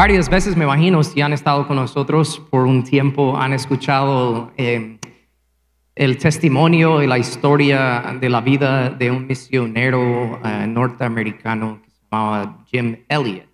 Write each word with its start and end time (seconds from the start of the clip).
varias 0.00 0.30
veces, 0.30 0.56
me 0.56 0.64
imagino, 0.64 1.04
si 1.04 1.20
han 1.20 1.34
estado 1.34 1.68
con 1.68 1.76
nosotros 1.76 2.40
por 2.48 2.64
un 2.64 2.84
tiempo, 2.84 3.36
han 3.36 3.52
escuchado 3.52 4.50
eh, 4.56 4.98
el 5.94 6.16
testimonio 6.16 7.02
y 7.02 7.06
la 7.06 7.18
historia 7.18 8.16
de 8.18 8.30
la 8.30 8.40
vida 8.40 8.88
de 8.88 9.10
un 9.10 9.26
misionero 9.26 10.40
eh, 10.42 10.66
norteamericano 10.66 11.82
que 11.84 11.90
se 11.90 11.98
llamaba 12.10 12.64
Jim 12.64 12.96
Elliot. 13.10 13.46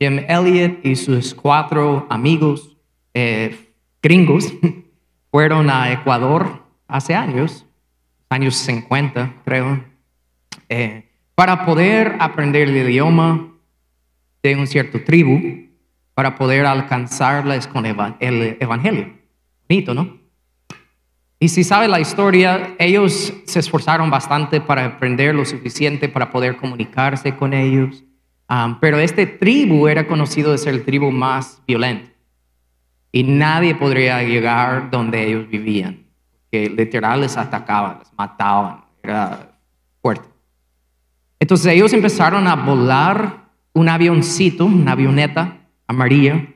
Jim 0.00 0.20
Elliot 0.26 0.78
y 0.82 0.96
sus 0.96 1.34
cuatro 1.34 2.06
amigos 2.08 2.74
eh, 3.12 3.54
gringos 4.02 4.50
fueron 5.30 5.68
a 5.68 5.92
Ecuador 5.92 6.62
hace 6.88 7.14
años, 7.14 7.66
años 8.30 8.54
50 8.54 9.42
creo, 9.44 9.84
para 11.34 11.66
poder 11.66 12.16
aprender 12.18 12.66
el 12.66 12.76
idioma 12.78 13.52
de 14.42 14.56
un 14.56 14.66
cierto 14.66 15.02
tribu, 15.04 15.65
para 16.16 16.34
poder 16.34 16.64
alcanzarles 16.64 17.66
con 17.66 17.84
el 17.84 18.56
evangelio. 18.58 19.12
Bonito, 19.68 19.92
¿no? 19.92 20.16
Y 21.38 21.48
si 21.48 21.62
sabe 21.62 21.88
la 21.88 22.00
historia, 22.00 22.74
ellos 22.78 23.34
se 23.44 23.58
esforzaron 23.58 24.08
bastante 24.08 24.62
para 24.62 24.86
aprender 24.86 25.34
lo 25.34 25.44
suficiente 25.44 26.08
para 26.08 26.30
poder 26.30 26.56
comunicarse 26.56 27.36
con 27.36 27.52
ellos. 27.52 28.02
Pero 28.80 28.98
este 28.98 29.26
tribu 29.26 29.88
era 29.88 30.06
conocido 30.06 30.52
de 30.52 30.58
ser 30.58 30.72
el 30.72 30.86
tribu 30.86 31.10
más 31.10 31.60
violento. 31.66 32.10
Y 33.12 33.22
nadie 33.22 33.74
podría 33.74 34.22
llegar 34.22 34.90
donde 34.90 35.22
ellos 35.22 35.46
vivían. 35.50 36.06
Que 36.50 36.70
literal 36.70 37.20
les 37.20 37.36
atacaban, 37.36 37.98
les 37.98 38.10
mataban. 38.16 38.86
Era 39.02 39.50
fuerte. 40.00 40.26
Entonces 41.38 41.66
ellos 41.74 41.92
empezaron 41.92 42.46
a 42.46 42.56
volar 42.56 43.50
un 43.74 43.90
avioncito, 43.90 44.64
una 44.64 44.92
avioneta 44.92 45.55
amarilla, 45.86 46.46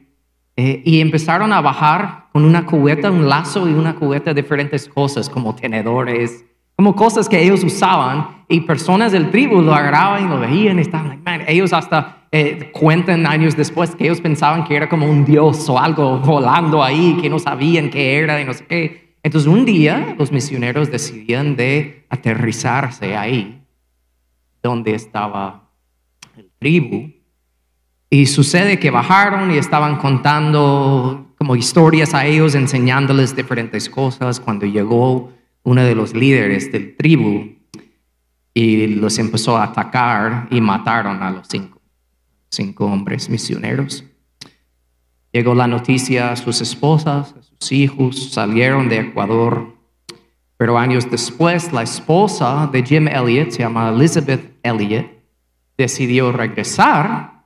eh, 0.57 0.83
y 0.85 1.01
empezaron 1.01 1.53
a 1.53 1.61
bajar 1.61 2.29
con 2.33 2.45
una 2.45 2.67
cubeta, 2.67 3.11
un 3.11 3.29
lazo 3.29 3.69
y 3.69 3.73
una 3.73 3.95
cubeta 3.95 4.35
de 4.35 4.43
diferentes 4.43 4.89
cosas, 4.89 5.29
como 5.29 5.55
tenedores, 5.55 6.45
como 6.77 6.95
cosas 6.95 7.29
que 7.29 7.43
ellos 7.43 7.65
usaban, 7.65 8.45
y 8.49 8.61
personas 8.61 9.13
del 9.13 9.31
tribu 9.31 9.63
lo 9.63 9.75
agarraban 9.75 10.25
y 10.25 10.29
lo 10.29 10.41
veían 10.41 10.79
y 10.79 10.83
estaban, 10.83 11.23
man, 11.23 11.43
ellos 11.47 11.73
hasta 11.73 12.27
eh, 12.33 12.71
cuentan 12.73 13.27
años 13.27 13.57
después 13.57 13.95
que 13.95 14.05
ellos 14.05 14.21
pensaban 14.21 14.65
que 14.65 14.77
era 14.77 14.89
como 14.89 15.09
un 15.09 15.25
dios 15.25 15.69
o 15.69 15.79
algo 15.79 16.19
volando 16.19 16.83
ahí, 16.83 17.17
que 17.21 17.31
no 17.31 17.39
sabían 17.39 17.91
qué 17.91 18.19
era 18.19 18.41
y 18.41 18.45
no 18.45 18.53
sé 18.53 18.67
qué. 18.67 19.17
Entonces 19.23 19.49
un 19.49 19.65
día 19.65 20.15
los 20.19 20.33
misioneros 20.33 20.91
decidían 20.91 21.57
de 21.57 22.07
aterrizarse 22.09 23.17
ahí, 23.17 23.63
donde 24.63 24.95
estaba 24.95 25.71
el 26.37 26.51
tribu, 26.59 27.11
y 28.11 28.27
sucede 28.27 28.81
que 28.81 28.91
bajaron 28.91 29.53
y 29.53 29.57
estaban 29.57 29.97
contando 29.97 31.33
como 31.39 31.55
historias 31.55 32.13
a 32.13 32.27
ellos, 32.27 32.57
enseñándoles 32.57 33.37
diferentes 33.37 33.89
cosas. 33.89 34.41
Cuando 34.41 34.67
llegó 34.67 35.33
uno 35.63 35.85
de 35.85 35.95
los 35.95 36.13
líderes 36.13 36.73
del 36.73 36.97
tribu 36.97 37.53
y 38.53 38.89
los 38.89 39.17
empezó 39.19 39.57
a 39.57 39.65
atacar 39.65 40.49
y 40.51 40.61
mataron 40.61 41.23
a 41.23 41.31
los 41.31 41.47
cinco, 41.49 41.81
cinco 42.51 42.87
hombres 42.87 43.31
misioneros. 43.31 44.05
Llegó 45.33 45.55
la 45.55 45.69
noticia 45.69 46.33
a 46.33 46.37
sus 46.37 46.61
esposas, 46.61 47.33
a 47.39 47.43
sus 47.43 47.71
hijos, 47.71 48.33
salieron 48.33 48.89
de 48.89 48.99
Ecuador. 48.99 49.77
Pero 50.57 50.77
años 50.77 51.09
después, 51.09 51.73
la 51.73 51.85
esposa 51.85 52.69
de 52.73 52.83
Jim 52.83 53.07
Elliot, 53.07 53.53
se 53.53 53.61
llama 53.61 53.91
Elizabeth 53.91 54.59
Elliot, 54.65 55.07
decidió 55.79 56.33
regresar 56.33 57.40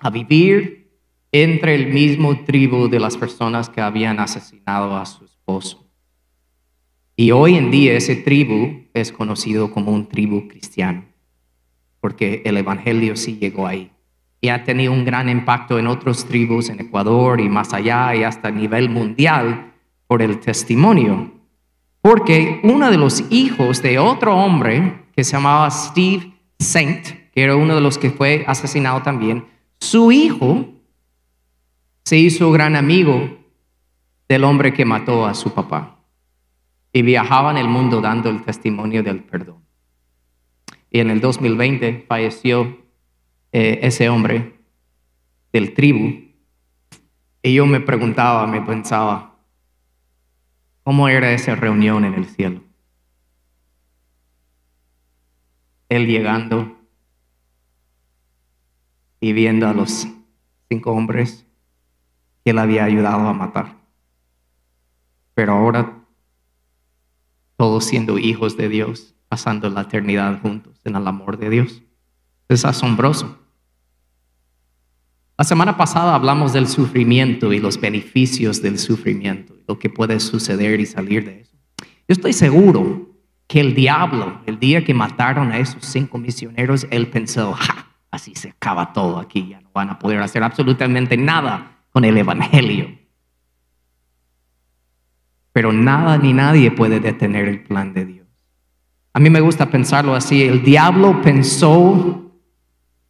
a 0.00 0.10
vivir 0.10 0.90
entre 1.32 1.74
el 1.74 1.92
mismo 1.92 2.44
tribu 2.44 2.88
de 2.88 3.00
las 3.00 3.16
personas 3.16 3.68
que 3.68 3.80
habían 3.80 4.20
asesinado 4.20 4.96
a 4.96 5.04
su 5.06 5.24
esposo. 5.24 5.86
Y 7.16 7.32
hoy 7.32 7.56
en 7.56 7.70
día 7.70 7.94
ese 7.94 8.16
tribu 8.16 8.84
es 8.94 9.12
conocido 9.12 9.70
como 9.72 9.90
un 9.92 10.06
tribu 10.08 10.48
cristiano, 10.48 11.04
porque 12.00 12.42
el 12.44 12.56
Evangelio 12.56 13.16
sí 13.16 13.38
llegó 13.38 13.66
ahí. 13.66 13.90
Y 14.40 14.50
ha 14.50 14.62
tenido 14.62 14.92
un 14.92 15.04
gran 15.04 15.28
impacto 15.28 15.80
en 15.80 15.88
otras 15.88 16.24
tribus 16.24 16.68
en 16.68 16.80
Ecuador 16.80 17.40
y 17.40 17.48
más 17.48 17.74
allá 17.74 18.14
y 18.14 18.22
hasta 18.22 18.48
a 18.48 18.52
nivel 18.52 18.88
mundial 18.88 19.72
por 20.06 20.22
el 20.22 20.38
testimonio. 20.38 21.32
Porque 22.00 22.60
uno 22.62 22.88
de 22.88 22.96
los 22.96 23.24
hijos 23.30 23.82
de 23.82 23.98
otro 23.98 24.36
hombre 24.36 25.02
que 25.14 25.24
se 25.24 25.32
llamaba 25.32 25.68
Steve 25.72 26.32
Saint, 26.60 27.04
que 27.32 27.42
era 27.42 27.56
uno 27.56 27.74
de 27.74 27.80
los 27.80 27.98
que 27.98 28.10
fue 28.10 28.44
asesinado 28.46 29.02
también, 29.02 29.44
su 29.80 30.12
hijo 30.12 30.66
se 32.04 32.16
hizo 32.16 32.50
gran 32.50 32.76
amigo 32.76 33.38
del 34.28 34.44
hombre 34.44 34.72
que 34.72 34.84
mató 34.84 35.26
a 35.26 35.34
su 35.34 35.52
papá 35.52 35.98
y 36.92 37.02
viajaba 37.02 37.50
en 37.50 37.58
el 37.58 37.68
mundo 37.68 38.00
dando 38.00 38.30
el 38.30 38.42
testimonio 38.42 39.02
del 39.02 39.22
perdón. 39.22 39.62
Y 40.90 41.00
en 41.00 41.10
el 41.10 41.20
2020 41.20 42.06
falleció 42.08 42.78
eh, 43.52 43.80
ese 43.82 44.08
hombre 44.08 44.58
del 45.52 45.74
tribu 45.74 46.28
y 47.42 47.54
yo 47.54 47.66
me 47.66 47.80
preguntaba, 47.80 48.46
me 48.46 48.62
pensaba, 48.62 49.38
¿cómo 50.82 51.08
era 51.08 51.32
esa 51.32 51.54
reunión 51.54 52.04
en 52.04 52.14
el 52.14 52.26
cielo? 52.26 52.62
Él 55.88 56.06
llegando 56.06 56.77
y 59.20 59.32
viendo 59.32 59.68
a 59.68 59.72
los 59.72 60.06
cinco 60.68 60.92
hombres 60.92 61.46
que 62.44 62.50
él 62.50 62.58
había 62.58 62.84
ayudado 62.84 63.28
a 63.28 63.32
matar. 63.32 63.76
Pero 65.34 65.52
ahora, 65.54 65.98
todos 67.56 67.84
siendo 67.84 68.18
hijos 68.18 68.56
de 68.56 68.68
Dios, 68.68 69.14
pasando 69.28 69.68
la 69.70 69.82
eternidad 69.82 70.40
juntos 70.40 70.80
en 70.84 70.96
el 70.96 71.06
amor 71.06 71.38
de 71.38 71.50
Dios. 71.50 71.82
Es 72.48 72.64
asombroso. 72.64 73.38
La 75.36 75.44
semana 75.44 75.76
pasada 75.76 76.14
hablamos 76.14 76.52
del 76.52 76.66
sufrimiento 76.66 77.52
y 77.52 77.60
los 77.60 77.80
beneficios 77.80 78.60
del 78.60 78.78
sufrimiento, 78.78 79.54
lo 79.68 79.78
que 79.78 79.90
puede 79.90 80.18
suceder 80.18 80.80
y 80.80 80.86
salir 80.86 81.24
de 81.24 81.42
eso. 81.42 81.56
Yo 81.80 82.12
estoy 82.12 82.32
seguro 82.32 83.10
que 83.46 83.60
el 83.60 83.74
diablo, 83.74 84.40
el 84.46 84.58
día 84.58 84.84
que 84.84 84.94
mataron 84.94 85.52
a 85.52 85.58
esos 85.58 85.84
cinco 85.84 86.18
misioneros, 86.18 86.86
él 86.90 87.08
pensó, 87.08 87.52
¡ja! 87.52 87.87
Así 88.18 88.34
se 88.34 88.50
acaba 88.50 88.92
todo 88.92 89.18
aquí, 89.18 89.48
ya 89.48 89.60
no 89.60 89.70
van 89.72 89.90
a 89.90 89.98
poder 89.98 90.20
hacer 90.20 90.42
absolutamente 90.42 91.16
nada 91.16 91.78
con 91.90 92.04
el 92.04 92.18
Evangelio. 92.18 92.98
Pero 95.52 95.72
nada 95.72 96.18
ni 96.18 96.32
nadie 96.32 96.70
puede 96.70 97.00
detener 97.00 97.48
el 97.48 97.62
plan 97.62 97.94
de 97.94 98.04
Dios. 98.04 98.26
A 99.14 99.20
mí 99.20 99.30
me 99.30 99.40
gusta 99.40 99.70
pensarlo 99.70 100.14
así, 100.14 100.42
el 100.42 100.62
diablo 100.62 101.22
pensó 101.22 102.32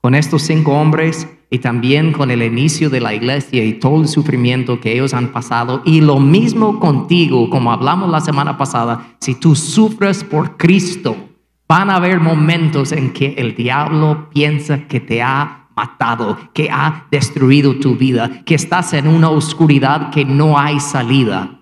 con 0.00 0.14
estos 0.14 0.42
cinco 0.42 0.72
hombres 0.72 1.26
y 1.50 1.58
también 1.58 2.12
con 2.12 2.30
el 2.30 2.42
inicio 2.42 2.90
de 2.90 3.00
la 3.00 3.14
iglesia 3.14 3.64
y 3.64 3.74
todo 3.74 4.02
el 4.02 4.08
sufrimiento 4.08 4.80
que 4.80 4.92
ellos 4.92 5.14
han 5.14 5.32
pasado. 5.32 5.82
Y 5.86 6.02
lo 6.02 6.20
mismo 6.20 6.78
contigo, 6.80 7.48
como 7.48 7.72
hablamos 7.72 8.10
la 8.10 8.20
semana 8.20 8.58
pasada, 8.58 9.16
si 9.20 9.34
tú 9.34 9.54
sufres 9.54 10.22
por 10.22 10.58
Cristo, 10.58 11.27
Van 11.68 11.90
a 11.90 11.96
haber 11.96 12.18
momentos 12.18 12.92
en 12.92 13.12
que 13.12 13.34
el 13.34 13.54
diablo 13.54 14.30
piensa 14.30 14.88
que 14.88 15.00
te 15.00 15.20
ha 15.22 15.68
matado, 15.76 16.38
que 16.54 16.70
ha 16.70 17.06
destruido 17.10 17.78
tu 17.78 17.94
vida, 17.94 18.42
que 18.44 18.54
estás 18.54 18.94
en 18.94 19.06
una 19.06 19.28
oscuridad 19.28 20.10
que 20.10 20.24
no 20.24 20.58
hay 20.58 20.80
salida. 20.80 21.60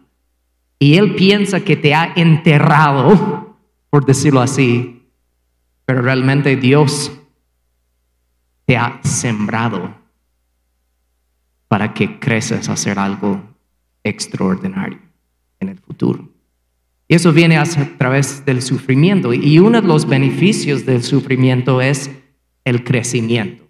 Y 0.79 0.95
él 0.95 1.17
piensa 1.17 1.61
que 1.61 1.77
te 1.77 1.95
ha 1.95 2.13
enterrado, 2.15 3.57
por 3.91 4.07
decirlo 4.07 4.41
así, 4.41 5.09
pero 5.85 6.03
realmente 6.03 6.57
Dios 6.57 7.13
te 8.65 8.77
ha 8.77 9.01
sembrado 9.03 9.93
para 11.69 11.93
que 11.93 12.21
creces 12.21 12.69
a 12.69 12.75
hacer 12.75 12.99
algo 12.99 13.43
extraordinario 14.05 15.01
en 15.59 15.69
el 15.71 15.79
futuro. 15.79 16.36
Y 17.09 17.15
eso 17.15 17.33
viene 17.33 17.57
a 17.57 17.65
través 17.99 18.45
del 18.45 18.63
sufrimiento. 18.63 19.33
Y 19.33 19.59
uno 19.59 19.81
de 19.81 19.87
los 19.87 20.07
beneficios 20.07 20.85
del 20.85 21.03
sufrimiento 21.03 21.81
es 21.81 22.11
el 22.65 22.83
crecimiento. 22.83 23.65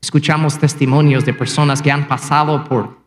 Escuchamos 0.00 0.58
testimonios 0.58 1.24
de 1.24 1.34
personas 1.34 1.82
que 1.82 1.92
han 1.92 2.08
pasado 2.08 2.64
por 2.64 2.98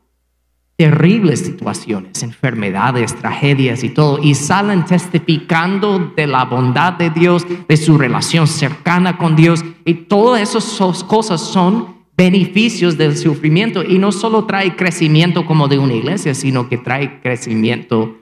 terribles 0.78 1.42
situaciones, 1.42 2.24
enfermedades, 2.24 3.16
tragedias 3.16 3.84
y 3.84 3.90
todo, 3.90 4.18
y 4.22 4.34
salen 4.34 4.84
testificando 4.84 6.12
de 6.16 6.26
la 6.26 6.46
bondad 6.46 6.94
de 6.94 7.12
Dios, 7.12 7.46
de 7.68 7.78
su 7.78 7.98
relación 7.98 8.48
cercana 8.48 9.18
con 9.18 9.36
Dios, 9.36 9.64
y 9.86 9.94
todas 9.94 10.42
esas 10.42 11.04
cosas 11.04 11.40
son 11.42 11.98
beneficios 12.18 12.98
del 12.98 13.16
sufrimiento, 13.16 13.84
y 13.84 14.00
no 14.00 14.12
solo 14.12 14.46
trae 14.46 14.76
crecimiento 14.76 15.46
como 15.46 15.68
de 15.68 15.78
una 15.78 15.94
iglesia, 15.94 16.34
sino 16.34 16.68
que 16.68 16.80
trae 16.80 17.22
crecimiento 17.22 18.21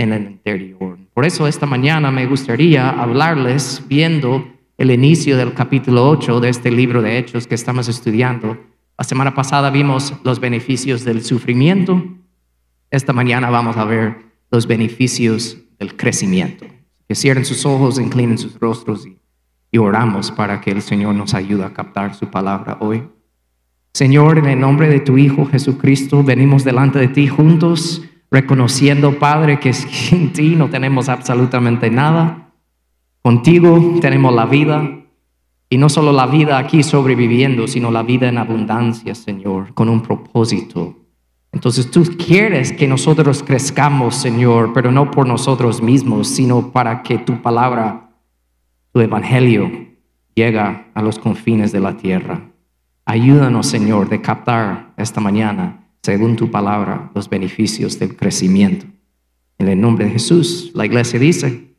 en 0.00 0.12
el 0.12 0.22
interior. 0.22 0.98
Por 1.12 1.24
eso 1.24 1.46
esta 1.46 1.66
mañana 1.66 2.10
me 2.10 2.26
gustaría 2.26 2.88
hablarles 2.88 3.82
viendo 3.88 4.46
el 4.78 4.90
inicio 4.90 5.36
del 5.36 5.52
capítulo 5.52 6.08
8 6.08 6.40
de 6.40 6.48
este 6.48 6.70
libro 6.70 7.02
de 7.02 7.18
Hechos 7.18 7.46
que 7.46 7.54
estamos 7.54 7.88
estudiando, 7.88 8.56
La 8.96 9.04
semana 9.04 9.34
pasada 9.34 9.70
vimos 9.70 10.14
los 10.24 10.40
beneficios 10.40 11.04
del 11.04 11.22
sufrimiento. 11.22 12.02
Esta 12.90 13.12
mañana 13.12 13.48
vamos 13.48 13.76
a 13.76 13.84
ver 13.84 14.16
los 14.50 14.66
beneficios 14.66 15.56
del 15.78 15.96
crecimiento. 15.96 16.66
Que 17.08 17.14
cierren 17.14 17.44
sus 17.44 17.64
ojos, 17.64 17.98
inclinen 17.98 18.36
sus 18.36 18.58
rostros 18.60 19.06
y, 19.06 19.18
y 19.70 19.78
oramos 19.78 20.30
para 20.30 20.60
que 20.60 20.70
el 20.70 20.82
Señor 20.82 21.14
nos 21.14 21.34
ayude 21.34 21.64
a 21.64 21.72
captar 21.72 22.14
su 22.14 22.26
palabra 22.30 22.76
hoy. 22.80 23.02
Señor, 23.92 24.38
en 24.38 24.46
el 24.46 24.60
nombre 24.60 24.88
de 24.88 25.00
tu 25.00 25.18
Hijo 25.18 25.46
Jesucristo, 25.46 26.22
venimos 26.22 26.62
delante 26.62 26.98
de 26.98 27.08
ti 27.08 27.26
juntos, 27.26 28.02
reconociendo, 28.30 29.18
Padre, 29.18 29.58
que 29.60 29.72
sin 29.74 30.32
ti 30.32 30.56
no 30.56 30.68
tenemos 30.68 31.08
absolutamente 31.08 31.90
nada. 31.90 32.52
Contigo 33.22 33.98
tenemos 34.00 34.34
la 34.34 34.46
vida, 34.46 35.00
y 35.72 35.78
no 35.78 35.88
solo 35.88 36.12
la 36.12 36.26
vida 36.26 36.58
aquí 36.58 36.82
sobreviviendo, 36.82 37.68
sino 37.68 37.92
la 37.92 38.02
vida 38.02 38.28
en 38.28 38.38
abundancia, 38.38 39.14
Señor, 39.14 39.72
con 39.72 39.88
un 39.88 40.00
propósito. 40.00 40.96
Entonces 41.52 41.90
tú 41.90 42.02
quieres 42.18 42.72
que 42.72 42.88
nosotros 42.88 43.44
crezcamos, 43.44 44.16
Señor, 44.16 44.72
pero 44.72 44.90
no 44.90 45.10
por 45.12 45.28
nosotros 45.28 45.80
mismos, 45.80 46.26
sino 46.28 46.72
para 46.72 47.02
que 47.02 47.18
tu 47.18 47.40
palabra, 47.40 48.10
tu 48.92 49.00
evangelio, 49.00 49.70
llegue 50.34 50.58
a 50.58 51.02
los 51.02 51.18
confines 51.20 51.70
de 51.70 51.80
la 51.80 51.96
tierra. 51.96 52.50
Ayúdanos, 53.04 53.66
Señor, 53.66 54.08
de 54.08 54.20
captar 54.20 54.92
esta 54.96 55.20
mañana, 55.20 55.89
según 56.02 56.36
tu 56.36 56.50
palabra, 56.50 57.10
los 57.14 57.28
beneficios 57.28 57.98
del 57.98 58.16
crecimiento. 58.16 58.86
En 59.58 59.68
el 59.68 59.80
nombre 59.80 60.06
de 60.06 60.12
Jesús, 60.12 60.70
la 60.74 60.86
iglesia 60.86 61.18
dice, 61.18 61.70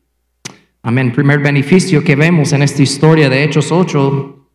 Amén. 0.84 1.12
Primer 1.14 1.40
beneficio 1.40 2.04
que 2.04 2.16
vemos 2.16 2.54
en 2.54 2.64
esta 2.64 2.82
historia 2.82 3.30
de 3.30 3.44
Hechos 3.44 3.72
8 3.72 4.48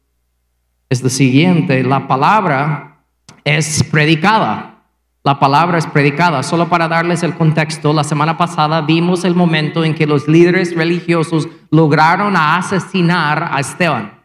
es 0.89 1.03
lo 1.03 1.09
siguiente. 1.09 1.85
La 1.85 2.09
palabra 2.09 3.05
es 3.45 3.85
predicada. 3.85 4.83
La 5.23 5.39
palabra 5.39 5.79
es 5.79 5.87
predicada. 5.87 6.43
Solo 6.43 6.69
para 6.69 6.89
darles 6.89 7.23
el 7.23 7.35
contexto, 7.35 7.93
la 7.93 8.03
semana 8.03 8.37
pasada 8.37 8.81
vimos 8.81 9.25
el 9.25 9.37
momento 9.37 9.85
en 9.85 9.95
que 9.95 10.07
los 10.07 10.27
líderes 10.27 10.75
religiosos 10.75 11.49
lograron 11.71 12.37
asesinar 12.37 13.49
a 13.53 13.61
Esteban, 13.61 14.21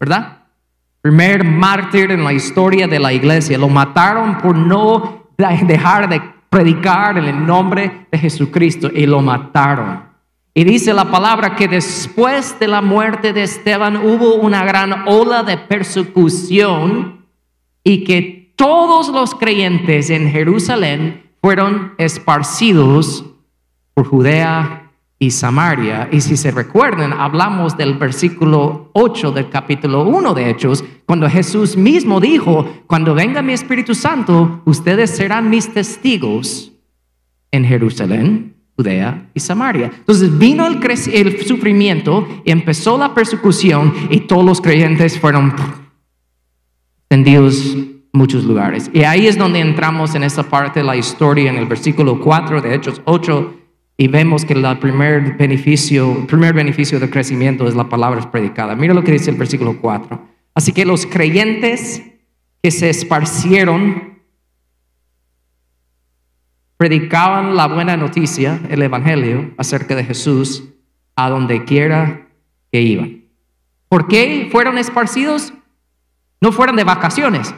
¿verdad? 0.00 0.43
Primer 1.04 1.44
mártir 1.44 2.12
en 2.12 2.24
la 2.24 2.32
historia 2.32 2.88
de 2.88 2.98
la 2.98 3.12
iglesia. 3.12 3.58
Lo 3.58 3.68
mataron 3.68 4.38
por 4.38 4.56
no 4.56 5.28
dejar 5.36 6.08
de 6.08 6.22
predicar 6.48 7.18
en 7.18 7.26
el 7.26 7.46
nombre 7.46 8.06
de 8.10 8.16
Jesucristo 8.16 8.88
y 8.90 9.04
lo 9.04 9.20
mataron. 9.20 10.04
Y 10.54 10.64
dice 10.64 10.94
la 10.94 11.10
palabra 11.10 11.56
que 11.56 11.68
después 11.68 12.58
de 12.58 12.68
la 12.68 12.80
muerte 12.80 13.34
de 13.34 13.42
Esteban 13.42 13.98
hubo 13.98 14.36
una 14.36 14.64
gran 14.64 15.06
ola 15.06 15.42
de 15.42 15.58
persecución 15.58 17.26
y 17.82 18.02
que 18.04 18.54
todos 18.56 19.10
los 19.10 19.34
creyentes 19.34 20.08
en 20.08 20.30
Jerusalén 20.30 21.22
fueron 21.42 21.92
esparcidos 21.98 23.26
por 23.92 24.06
Judea 24.06 24.83
y 25.24 25.30
Samaria. 25.30 26.08
Y 26.12 26.20
si 26.20 26.36
se 26.36 26.50
recuerdan, 26.50 27.14
hablamos 27.14 27.78
del 27.78 27.94
versículo 27.94 28.90
8 28.92 29.32
del 29.32 29.48
capítulo 29.48 30.02
1 30.02 30.34
de 30.34 30.50
Hechos, 30.50 30.84
cuando 31.06 31.28
Jesús 31.30 31.78
mismo 31.78 32.20
dijo, 32.20 32.68
cuando 32.86 33.14
venga 33.14 33.40
mi 33.40 33.54
Espíritu 33.54 33.94
Santo, 33.94 34.60
ustedes 34.66 35.10
serán 35.10 35.48
mis 35.48 35.72
testigos 35.72 36.72
en 37.50 37.64
Jerusalén, 37.64 38.54
Judea 38.76 39.30
y 39.32 39.40
Samaria. 39.40 39.90
Entonces 39.96 40.36
vino 40.36 40.66
el, 40.66 41.46
sufrimiento 41.46 42.28
y 42.44 42.50
empezó 42.50 42.98
la 42.98 43.14
persecución 43.14 43.94
y 44.10 44.20
todos 44.20 44.44
los 44.44 44.60
creyentes 44.60 45.18
fueron 45.18 45.54
tendidos 47.08 47.76
muchos 48.12 48.44
lugares. 48.44 48.90
Y 48.92 49.04
ahí 49.04 49.26
es 49.26 49.38
donde 49.38 49.60
entramos 49.60 50.14
en 50.14 50.22
esa 50.22 50.42
parte 50.42 50.80
de 50.80 50.86
la 50.86 50.96
historia, 50.96 51.48
en 51.48 51.56
el 51.56 51.66
versículo 51.66 52.20
4 52.20 52.60
de 52.60 52.74
Hechos 52.74 53.00
8, 53.06 53.63
y 53.96 54.08
vemos 54.08 54.44
que 54.44 54.54
el 54.54 54.78
primer 54.78 55.36
beneficio, 55.36 56.26
primer 56.26 56.52
beneficio 56.52 56.98
del 56.98 57.10
crecimiento 57.10 57.68
es 57.68 57.74
la 57.74 57.88
palabra 57.88 58.30
predicada. 58.30 58.74
Mira 58.74 58.94
lo 58.94 59.04
que 59.04 59.12
dice 59.12 59.30
el 59.30 59.36
versículo 59.36 59.80
4. 59.80 60.20
Así 60.54 60.72
que 60.72 60.84
los 60.84 61.06
creyentes 61.06 62.02
que 62.62 62.70
se 62.70 62.90
esparcieron 62.90 64.14
predicaban 66.76 67.56
la 67.56 67.66
buena 67.66 67.96
noticia, 67.96 68.60
el 68.68 68.82
Evangelio, 68.82 69.54
acerca 69.58 69.94
de 69.94 70.04
Jesús 70.04 70.64
a 71.16 71.30
donde 71.30 71.64
quiera 71.64 72.28
que 72.72 72.82
iban. 72.82 73.24
¿Por 73.88 74.08
qué 74.08 74.48
fueron 74.50 74.76
esparcidos? 74.78 75.52
No 76.40 76.52
fueron 76.52 76.76
de 76.76 76.84
vacaciones, 76.84 77.54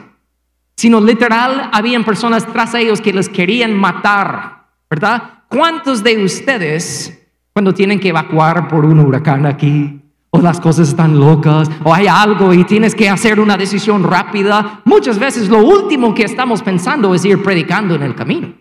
sino 0.75 1.01
literal 1.01 1.69
habían 1.73 2.05
personas 2.05 2.45
tras 2.45 2.73
ellos 2.75 3.01
que 3.01 3.11
les 3.11 3.27
querían 3.27 3.73
matar, 3.73 4.56
¿verdad? 4.89 5.43
¿Cuántos 5.49 6.03
de 6.03 6.23
ustedes, 6.23 7.27
cuando 7.53 7.73
tienen 7.73 7.99
que 7.99 8.09
evacuar 8.09 8.67
por 8.67 8.85
un 8.85 8.99
huracán 8.99 9.45
aquí, 9.45 10.01
o 10.29 10.39
las 10.39 10.59
cosas 10.59 10.89
están 10.89 11.19
locas, 11.19 11.69
o 11.83 11.93
hay 11.93 12.07
algo 12.07 12.53
y 12.53 12.63
tienes 12.63 12.93
que 12.93 13.09
hacer 13.09 13.39
una 13.39 13.57
decisión 13.57 14.03
rápida, 14.03 14.81
muchas 14.85 15.17
veces 15.17 15.49
lo 15.49 15.59
último 15.59 16.13
que 16.13 16.23
estamos 16.23 16.61
pensando 16.61 17.13
es 17.15 17.23
ir 17.25 17.41
predicando 17.41 17.95
en 17.95 18.03
el 18.03 18.15
camino. 18.15 18.53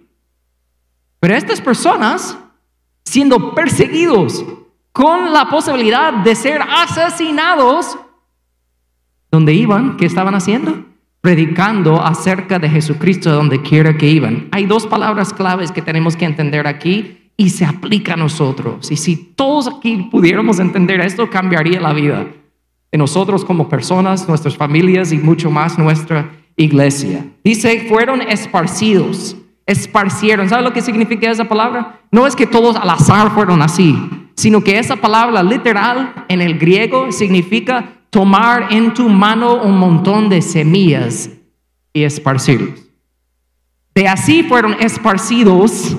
Pero 1.18 1.34
estas 1.34 1.60
personas, 1.60 2.38
siendo 3.04 3.54
perseguidos 3.54 4.44
con 4.92 5.32
la 5.32 5.48
posibilidad 5.48 6.12
de 6.12 6.34
ser 6.34 6.60
asesinados, 6.62 7.98
¿dónde 9.30 9.52
iban? 9.52 9.96
¿Qué 9.96 10.06
estaban 10.06 10.34
haciendo? 10.34 10.84
Predicando 11.26 12.00
acerca 12.00 12.60
de 12.60 12.68
Jesucristo 12.68 13.32
donde 13.32 13.60
quiera 13.60 13.96
que 13.96 14.06
iban. 14.06 14.46
Hay 14.52 14.64
dos 14.66 14.86
palabras 14.86 15.32
claves 15.32 15.72
que 15.72 15.82
tenemos 15.82 16.14
que 16.14 16.24
entender 16.24 16.68
aquí 16.68 17.32
y 17.36 17.50
se 17.50 17.64
aplica 17.64 18.12
a 18.12 18.16
nosotros. 18.16 18.92
Y 18.92 18.96
si 18.96 19.16
todos 19.16 19.66
aquí 19.66 20.06
pudiéramos 20.08 20.60
entender 20.60 21.00
esto, 21.00 21.28
cambiaría 21.28 21.80
la 21.80 21.92
vida 21.92 22.28
de 22.92 22.98
nosotros 22.98 23.44
como 23.44 23.68
personas, 23.68 24.28
nuestras 24.28 24.56
familias 24.56 25.10
y 25.10 25.18
mucho 25.18 25.50
más 25.50 25.80
nuestra 25.80 26.30
iglesia. 26.56 27.26
Dice, 27.42 27.86
fueron 27.88 28.22
esparcidos 28.22 29.36
esparcieron. 29.66 30.48
¿Sabe 30.48 30.62
lo 30.62 30.72
que 30.72 30.80
significa 30.80 31.28
esa 31.28 31.46
palabra? 31.46 32.00
No 32.12 32.24
es 32.26 32.36
que 32.36 32.46
todos 32.46 32.76
al 32.76 32.88
azar 32.88 33.32
fueron 33.32 33.62
así, 33.62 33.98
sino 34.36 34.62
que 34.62 34.78
esa 34.78 34.94
palabra 34.94 35.42
literal 35.42 36.14
en 36.28 36.40
el 36.40 36.56
griego 36.56 37.10
significa 37.10 37.95
tomar 38.10 38.72
en 38.72 38.94
tu 38.94 39.08
mano 39.08 39.62
un 39.62 39.78
montón 39.78 40.28
de 40.28 40.42
semillas 40.42 41.30
y 41.92 42.04
esparcirlos. 42.04 42.80
De 43.94 44.08
así 44.08 44.42
fueron 44.42 44.76
esparcidos 44.80 45.96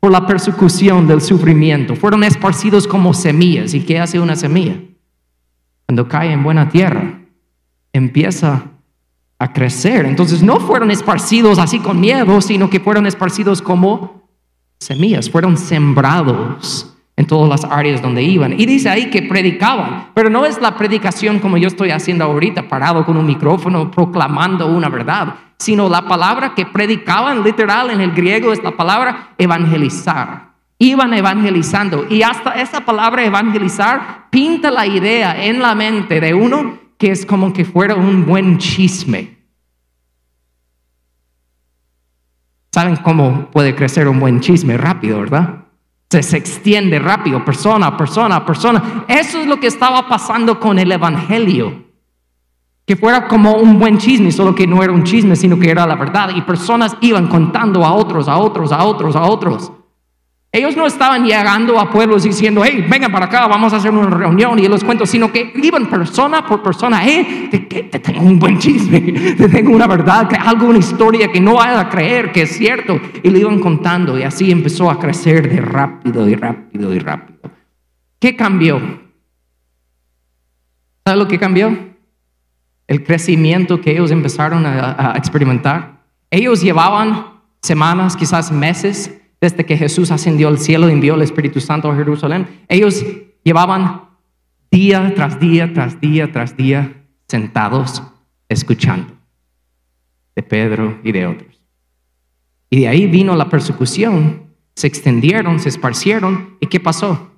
por 0.00 0.10
la 0.10 0.26
persecución 0.26 1.06
del 1.06 1.20
sufrimiento. 1.20 1.94
Fueron 1.94 2.24
esparcidos 2.24 2.86
como 2.86 3.14
semillas. 3.14 3.74
¿Y 3.74 3.80
qué 3.80 4.00
hace 4.00 4.18
una 4.18 4.34
semilla? 4.34 4.76
Cuando 5.86 6.08
cae 6.08 6.32
en 6.32 6.42
buena 6.42 6.68
tierra, 6.68 7.20
empieza 7.92 8.64
a 9.38 9.52
crecer. 9.52 10.06
Entonces 10.06 10.42
no 10.42 10.58
fueron 10.58 10.90
esparcidos 10.90 11.58
así 11.58 11.78
con 11.80 12.00
miedo, 12.00 12.40
sino 12.40 12.70
que 12.70 12.80
fueron 12.80 13.06
esparcidos 13.06 13.60
como 13.60 14.28
semillas, 14.78 15.30
fueron 15.30 15.56
sembrados 15.56 16.91
en 17.16 17.26
todas 17.26 17.48
las 17.48 17.70
áreas 17.70 18.00
donde 18.00 18.22
iban. 18.22 18.58
Y 18.58 18.66
dice 18.66 18.88
ahí 18.88 19.10
que 19.10 19.22
predicaban, 19.22 20.08
pero 20.14 20.30
no 20.30 20.44
es 20.46 20.60
la 20.60 20.76
predicación 20.76 21.38
como 21.38 21.56
yo 21.56 21.68
estoy 21.68 21.90
haciendo 21.90 22.24
ahorita, 22.24 22.68
parado 22.68 23.04
con 23.04 23.16
un 23.16 23.26
micrófono 23.26 23.90
proclamando 23.90 24.66
una 24.66 24.88
verdad, 24.88 25.34
sino 25.58 25.88
la 25.88 26.06
palabra 26.06 26.54
que 26.54 26.66
predicaban 26.66 27.42
literal 27.42 27.90
en 27.90 28.00
el 28.00 28.12
griego 28.12 28.52
es 28.52 28.62
la 28.62 28.72
palabra 28.72 29.34
evangelizar. 29.38 30.52
Iban 30.78 31.14
evangelizando 31.14 32.06
y 32.10 32.22
hasta 32.22 32.60
esa 32.60 32.80
palabra 32.80 33.24
evangelizar 33.24 34.26
pinta 34.30 34.70
la 34.70 34.86
idea 34.86 35.44
en 35.44 35.60
la 35.60 35.74
mente 35.74 36.20
de 36.20 36.34
uno 36.34 36.78
que 36.98 37.10
es 37.10 37.24
como 37.24 37.52
que 37.52 37.64
fuera 37.64 37.94
un 37.94 38.26
buen 38.26 38.58
chisme. 38.58 39.38
¿Saben 42.72 42.96
cómo 42.96 43.50
puede 43.50 43.74
crecer 43.74 44.08
un 44.08 44.18
buen 44.18 44.40
chisme 44.40 44.76
rápido, 44.76 45.20
verdad? 45.20 45.61
Se, 46.20 46.36
extiende 46.36 46.98
rápido, 46.98 47.42
persona 47.42 47.96
persona 47.96 48.44
persona. 48.44 49.04
Eso 49.08 49.40
es 49.40 49.46
lo 49.46 49.58
que 49.58 49.66
estaba 49.66 50.08
pasando 50.08 50.60
con 50.60 50.78
el 50.78 50.92
Evangelio. 50.92 51.84
Que 52.84 52.96
fuera 52.96 53.28
como 53.28 53.54
un 53.54 53.78
buen 53.78 53.96
chisme, 53.96 54.30
solo 54.30 54.54
que 54.54 54.66
no 54.66 54.82
era 54.82 54.92
un 54.92 55.04
chisme, 55.04 55.36
sino 55.36 55.58
que 55.58 55.70
era 55.70 55.86
la 55.86 55.94
verdad. 55.94 56.30
Y 56.34 56.42
personas 56.42 56.96
iban 57.00 57.28
contando 57.28 57.84
a 57.84 57.92
otros, 57.92 58.28
a 58.28 58.36
otros, 58.36 58.72
a 58.72 58.84
otros, 58.84 59.16
a 59.16 59.22
otros. 59.22 59.72
Ellos 60.54 60.76
no 60.76 60.86
estaban 60.86 61.24
llegando 61.24 61.80
a 61.80 61.88
pueblos 61.88 62.24
diciendo, 62.24 62.62
hey, 62.62 62.86
vengan 62.86 63.10
para 63.10 63.24
acá, 63.24 63.46
vamos 63.46 63.72
a 63.72 63.76
hacer 63.76 63.90
una 63.90 64.10
reunión 64.10 64.58
y 64.58 64.68
los 64.68 64.84
cuentos, 64.84 65.08
sino 65.08 65.32
que 65.32 65.50
iban 65.62 65.88
persona 65.88 66.46
por 66.46 66.62
persona, 66.62 67.00
hey, 67.02 67.48
te, 67.50 67.98
tengo 67.98 68.20
un 68.20 68.38
buen 68.38 68.58
chisme, 68.58 69.00
te 69.38 69.48
tengo 69.48 69.74
una 69.74 69.86
verdad, 69.86 70.28
algo, 70.44 70.66
una 70.66 70.78
historia 70.78 71.32
que 71.32 71.40
no 71.40 71.58
hay 71.58 71.74
a 71.74 71.88
creer 71.88 72.32
que 72.32 72.42
es 72.42 72.50
cierto. 72.50 73.00
Y 73.22 73.30
le 73.30 73.38
iban 73.38 73.60
contando 73.60 74.18
y 74.18 74.24
así 74.24 74.50
empezó 74.50 74.90
a 74.90 74.98
crecer 74.98 75.48
de 75.48 75.62
rápido 75.62 76.28
y 76.28 76.34
rápido 76.34 76.94
y 76.94 76.98
rápido. 76.98 77.50
¿Qué 78.18 78.36
cambió? 78.36 78.78
¿Sabes 81.06 81.18
lo 81.18 81.28
que 81.28 81.38
cambió? 81.38 81.92
el 82.88 83.04
crecimiento 83.04 83.80
que 83.80 83.92
ellos 83.92 84.10
empezaron 84.10 84.66
a 84.66 85.14
experimentar. 85.16 86.02
Ellos 86.30 86.60
llevaban 86.60 87.40
semanas, 87.62 88.16
quizás 88.16 88.52
meses, 88.52 89.21
desde 89.42 89.66
que 89.66 89.76
Jesús 89.76 90.12
ascendió 90.12 90.46
al 90.46 90.58
cielo 90.58 90.88
y 90.88 90.92
envió 90.92 91.16
el 91.16 91.22
Espíritu 91.22 91.60
Santo 91.60 91.90
a 91.90 91.96
Jerusalén. 91.96 92.46
Ellos 92.68 93.04
llevaban 93.42 94.02
día 94.70 95.12
tras 95.16 95.40
día, 95.40 95.72
tras 95.74 96.00
día, 96.00 96.30
tras 96.30 96.56
día, 96.56 97.04
sentados 97.26 98.04
escuchando 98.48 99.12
de 100.36 100.42
Pedro 100.44 101.00
y 101.02 101.10
de 101.10 101.26
otros. 101.26 101.60
Y 102.70 102.80
de 102.80 102.88
ahí 102.88 103.06
vino 103.08 103.34
la 103.34 103.48
persecución, 103.48 104.44
se 104.76 104.86
extendieron, 104.86 105.58
se 105.58 105.70
esparcieron, 105.70 106.56
¿y 106.60 106.68
qué 106.68 106.78
pasó? 106.78 107.32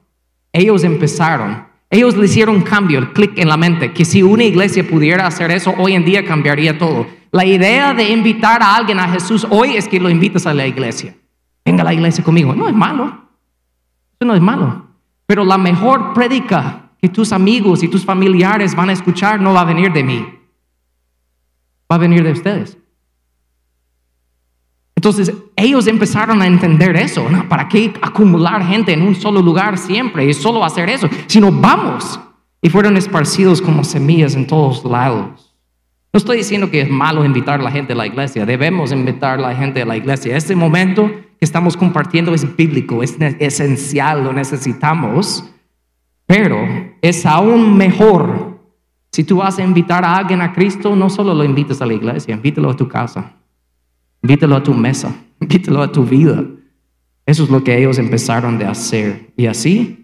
Ellos 0.52 0.84
empezaron, 0.84 1.66
ellos 1.88 2.18
le 2.18 2.26
hicieron 2.26 2.56
un 2.56 2.62
cambio, 2.62 2.98
el 2.98 3.14
clic 3.14 3.38
en 3.38 3.48
la 3.48 3.56
mente, 3.56 3.94
que 3.94 4.04
si 4.04 4.22
una 4.22 4.44
iglesia 4.44 4.86
pudiera 4.86 5.26
hacer 5.26 5.50
eso, 5.50 5.74
hoy 5.78 5.94
en 5.94 6.04
día 6.04 6.24
cambiaría 6.26 6.76
todo. 6.76 7.06
La 7.32 7.46
idea 7.46 7.94
de 7.94 8.10
invitar 8.10 8.62
a 8.62 8.76
alguien 8.76 9.00
a 9.00 9.08
Jesús 9.08 9.46
hoy 9.48 9.76
es 9.76 9.88
que 9.88 9.98
lo 9.98 10.10
invitas 10.10 10.46
a 10.46 10.52
la 10.52 10.66
iglesia. 10.66 11.16
Venga 11.64 11.82
a 11.82 11.84
la 11.84 11.94
iglesia 11.94 12.22
conmigo. 12.22 12.54
No 12.54 12.68
es 12.68 12.74
malo. 12.74 13.06
Eso 14.18 14.26
no 14.26 14.34
es 14.34 14.40
malo. 14.40 14.86
Pero 15.26 15.44
la 15.44 15.58
mejor 15.58 16.12
prédica 16.12 16.90
que 17.00 17.08
tus 17.08 17.32
amigos 17.32 17.82
y 17.82 17.88
tus 17.88 18.04
familiares 18.04 18.74
van 18.74 18.90
a 18.90 18.92
escuchar 18.92 19.40
no 19.40 19.54
va 19.54 19.62
a 19.62 19.64
venir 19.64 19.92
de 19.92 20.04
mí. 20.04 20.26
Va 21.90 21.96
a 21.96 21.98
venir 21.98 22.22
de 22.22 22.32
ustedes. 22.32 22.78
Entonces 24.96 25.34
ellos 25.56 25.86
empezaron 25.86 26.40
a 26.40 26.46
entender 26.46 26.96
eso. 26.96 27.26
¿Para 27.48 27.68
qué 27.68 27.92
acumular 28.00 28.66
gente 28.66 28.92
en 28.92 29.02
un 29.02 29.14
solo 29.14 29.42
lugar 29.42 29.76
siempre 29.76 30.24
y 30.24 30.32
solo 30.32 30.64
hacer 30.64 30.88
eso? 30.88 31.08
Sino 31.26 31.52
vamos. 31.52 32.18
Y 32.62 32.70
fueron 32.70 32.96
esparcidos 32.96 33.60
como 33.60 33.84
semillas 33.84 34.34
en 34.34 34.46
todos 34.46 34.82
lados. 34.84 35.53
No 36.14 36.18
estoy 36.18 36.36
diciendo 36.36 36.70
que 36.70 36.82
es 36.82 36.88
malo 36.88 37.24
invitar 37.24 37.58
a 37.58 37.62
la 37.64 37.72
gente 37.72 37.92
a 37.92 37.96
la 37.96 38.06
iglesia, 38.06 38.46
debemos 38.46 38.92
invitar 38.92 39.40
a 39.40 39.42
la 39.42 39.56
gente 39.56 39.82
a 39.82 39.84
la 39.84 39.96
iglesia. 39.96 40.36
Este 40.36 40.54
momento 40.54 41.08
que 41.08 41.44
estamos 41.44 41.76
compartiendo 41.76 42.32
es 42.32 42.56
bíblico, 42.56 43.02
es 43.02 43.16
esencial, 43.40 44.22
lo 44.22 44.32
necesitamos, 44.32 45.44
pero 46.24 46.56
es 47.02 47.26
aún 47.26 47.76
mejor 47.76 48.60
si 49.10 49.24
tú 49.24 49.38
vas 49.38 49.58
a 49.58 49.64
invitar 49.64 50.04
a 50.04 50.16
alguien 50.16 50.40
a 50.40 50.52
Cristo, 50.52 50.94
no 50.94 51.10
solo 51.10 51.34
lo 51.34 51.42
invites 51.42 51.82
a 51.82 51.86
la 51.86 51.94
iglesia, 51.94 52.36
invítalo 52.36 52.70
a 52.70 52.76
tu 52.76 52.86
casa. 52.86 53.32
Invítalo 54.22 54.54
a 54.54 54.62
tu 54.62 54.72
mesa, 54.72 55.12
invítalo 55.40 55.82
a 55.82 55.90
tu 55.90 56.04
vida. 56.04 56.44
Eso 57.26 57.42
es 57.42 57.50
lo 57.50 57.64
que 57.64 57.76
ellos 57.76 57.98
empezaron 57.98 58.56
de 58.56 58.66
hacer. 58.66 59.32
Y 59.36 59.46
así 59.46 60.03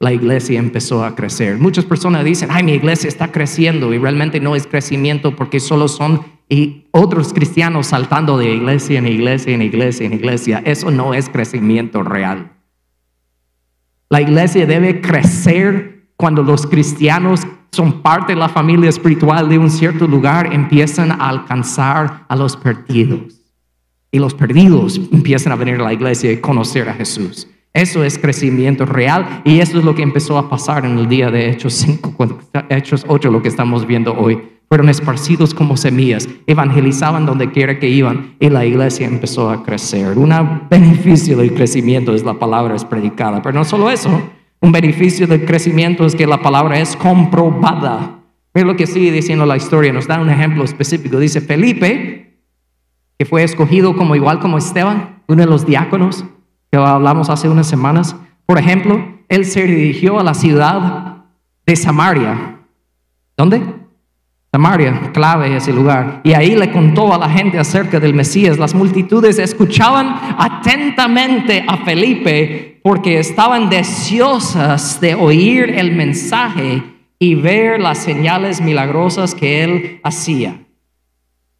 la 0.00 0.12
iglesia 0.12 0.58
empezó 0.58 1.04
a 1.04 1.14
crecer. 1.14 1.58
Muchas 1.58 1.84
personas 1.84 2.24
dicen, 2.24 2.50
ay, 2.52 2.62
mi 2.62 2.72
iglesia 2.72 3.08
está 3.08 3.32
creciendo 3.32 3.92
y 3.92 3.98
realmente 3.98 4.40
no 4.40 4.54
es 4.54 4.66
crecimiento 4.66 5.34
porque 5.34 5.60
solo 5.60 5.88
son 5.88 6.22
otros 6.92 7.34
cristianos 7.34 7.88
saltando 7.88 8.38
de 8.38 8.54
iglesia 8.54 8.98
en 8.98 9.06
iglesia 9.06 9.54
en 9.54 9.62
iglesia 9.62 10.06
en 10.06 10.12
iglesia. 10.14 10.62
Eso 10.64 10.90
no 10.90 11.14
es 11.14 11.28
crecimiento 11.28 12.02
real. 12.02 12.52
La 14.08 14.22
iglesia 14.22 14.66
debe 14.66 15.00
crecer 15.00 16.08
cuando 16.16 16.42
los 16.42 16.66
cristianos 16.66 17.46
son 17.70 18.00
parte 18.00 18.32
de 18.32 18.38
la 18.38 18.48
familia 18.48 18.88
espiritual 18.88 19.48
de 19.48 19.58
un 19.58 19.70
cierto 19.70 20.06
lugar, 20.06 20.52
empiezan 20.52 21.12
a 21.12 21.28
alcanzar 21.28 22.24
a 22.26 22.34
los 22.34 22.56
perdidos 22.56 23.42
y 24.10 24.18
los 24.18 24.32
perdidos 24.32 24.98
empiezan 25.12 25.52
a 25.52 25.56
venir 25.56 25.74
a 25.74 25.84
la 25.84 25.92
iglesia 25.92 26.32
y 26.32 26.38
conocer 26.38 26.88
a 26.88 26.94
Jesús. 26.94 27.46
Eso 27.78 28.02
es 28.02 28.18
crecimiento 28.18 28.86
real 28.86 29.40
y 29.44 29.60
eso 29.60 29.78
es 29.78 29.84
lo 29.84 29.94
que 29.94 30.02
empezó 30.02 30.36
a 30.36 30.50
pasar 30.50 30.84
en 30.84 30.98
el 30.98 31.08
día 31.08 31.30
de 31.30 31.48
Hechos 31.48 31.74
5, 31.74 32.40
Hechos 32.70 33.04
8, 33.06 33.30
lo 33.30 33.40
que 33.40 33.46
estamos 33.46 33.86
viendo 33.86 34.14
hoy. 34.18 34.36
Fueron 34.68 34.88
esparcidos 34.88 35.54
como 35.54 35.76
semillas, 35.76 36.28
evangelizaban 36.48 37.24
donde 37.24 37.52
quiera 37.52 37.78
que 37.78 37.88
iban 37.88 38.34
y 38.40 38.50
la 38.50 38.66
iglesia 38.66 39.06
empezó 39.06 39.48
a 39.48 39.62
crecer. 39.62 40.18
Un 40.18 40.34
beneficio 40.68 41.36
del 41.36 41.54
crecimiento 41.54 42.12
es 42.12 42.24
la 42.24 42.34
palabra 42.34 42.74
es 42.74 42.84
predicada, 42.84 43.42
pero 43.42 43.54
no 43.54 43.64
solo 43.64 43.92
eso, 43.92 44.10
un 44.60 44.72
beneficio 44.72 45.28
del 45.28 45.44
crecimiento 45.44 46.04
es 46.04 46.16
que 46.16 46.26
la 46.26 46.42
palabra 46.42 46.80
es 46.80 46.96
comprobada. 46.96 48.24
Mira 48.54 48.66
lo 48.66 48.74
que 48.74 48.88
sigue 48.88 49.12
diciendo 49.12 49.46
la 49.46 49.56
historia, 49.56 49.92
nos 49.92 50.08
da 50.08 50.20
un 50.20 50.30
ejemplo 50.30 50.64
específico. 50.64 51.20
Dice 51.20 51.40
Felipe, 51.40 52.40
que 53.16 53.24
fue 53.24 53.44
escogido 53.44 53.96
como 53.96 54.16
igual 54.16 54.40
como 54.40 54.58
Esteban, 54.58 55.22
uno 55.28 55.42
de 55.42 55.48
los 55.48 55.64
diáconos 55.64 56.24
que 56.70 56.78
hablamos 56.78 57.30
hace 57.30 57.48
unas 57.48 57.66
semanas. 57.66 58.16
Por 58.46 58.58
ejemplo, 58.58 59.04
él 59.28 59.44
se 59.44 59.64
dirigió 59.64 60.18
a 60.18 60.24
la 60.24 60.34
ciudad 60.34 61.24
de 61.66 61.76
Samaria. 61.76 62.58
¿Dónde? 63.36 63.62
Samaria, 64.50 65.10
clave 65.12 65.54
ese 65.54 65.72
lugar. 65.72 66.22
Y 66.24 66.32
ahí 66.32 66.56
le 66.56 66.72
contó 66.72 67.12
a 67.12 67.18
la 67.18 67.28
gente 67.28 67.58
acerca 67.58 68.00
del 68.00 68.14
Mesías. 68.14 68.58
Las 68.58 68.74
multitudes 68.74 69.38
escuchaban 69.38 70.14
atentamente 70.38 71.64
a 71.68 71.76
Felipe 71.84 72.80
porque 72.82 73.18
estaban 73.18 73.68
deseosas 73.68 75.00
de 75.00 75.14
oír 75.14 75.70
el 75.76 75.94
mensaje 75.94 76.82
y 77.18 77.34
ver 77.34 77.80
las 77.80 77.98
señales 77.98 78.60
milagrosas 78.62 79.34
que 79.34 79.64
él 79.64 80.00
hacía. 80.02 80.64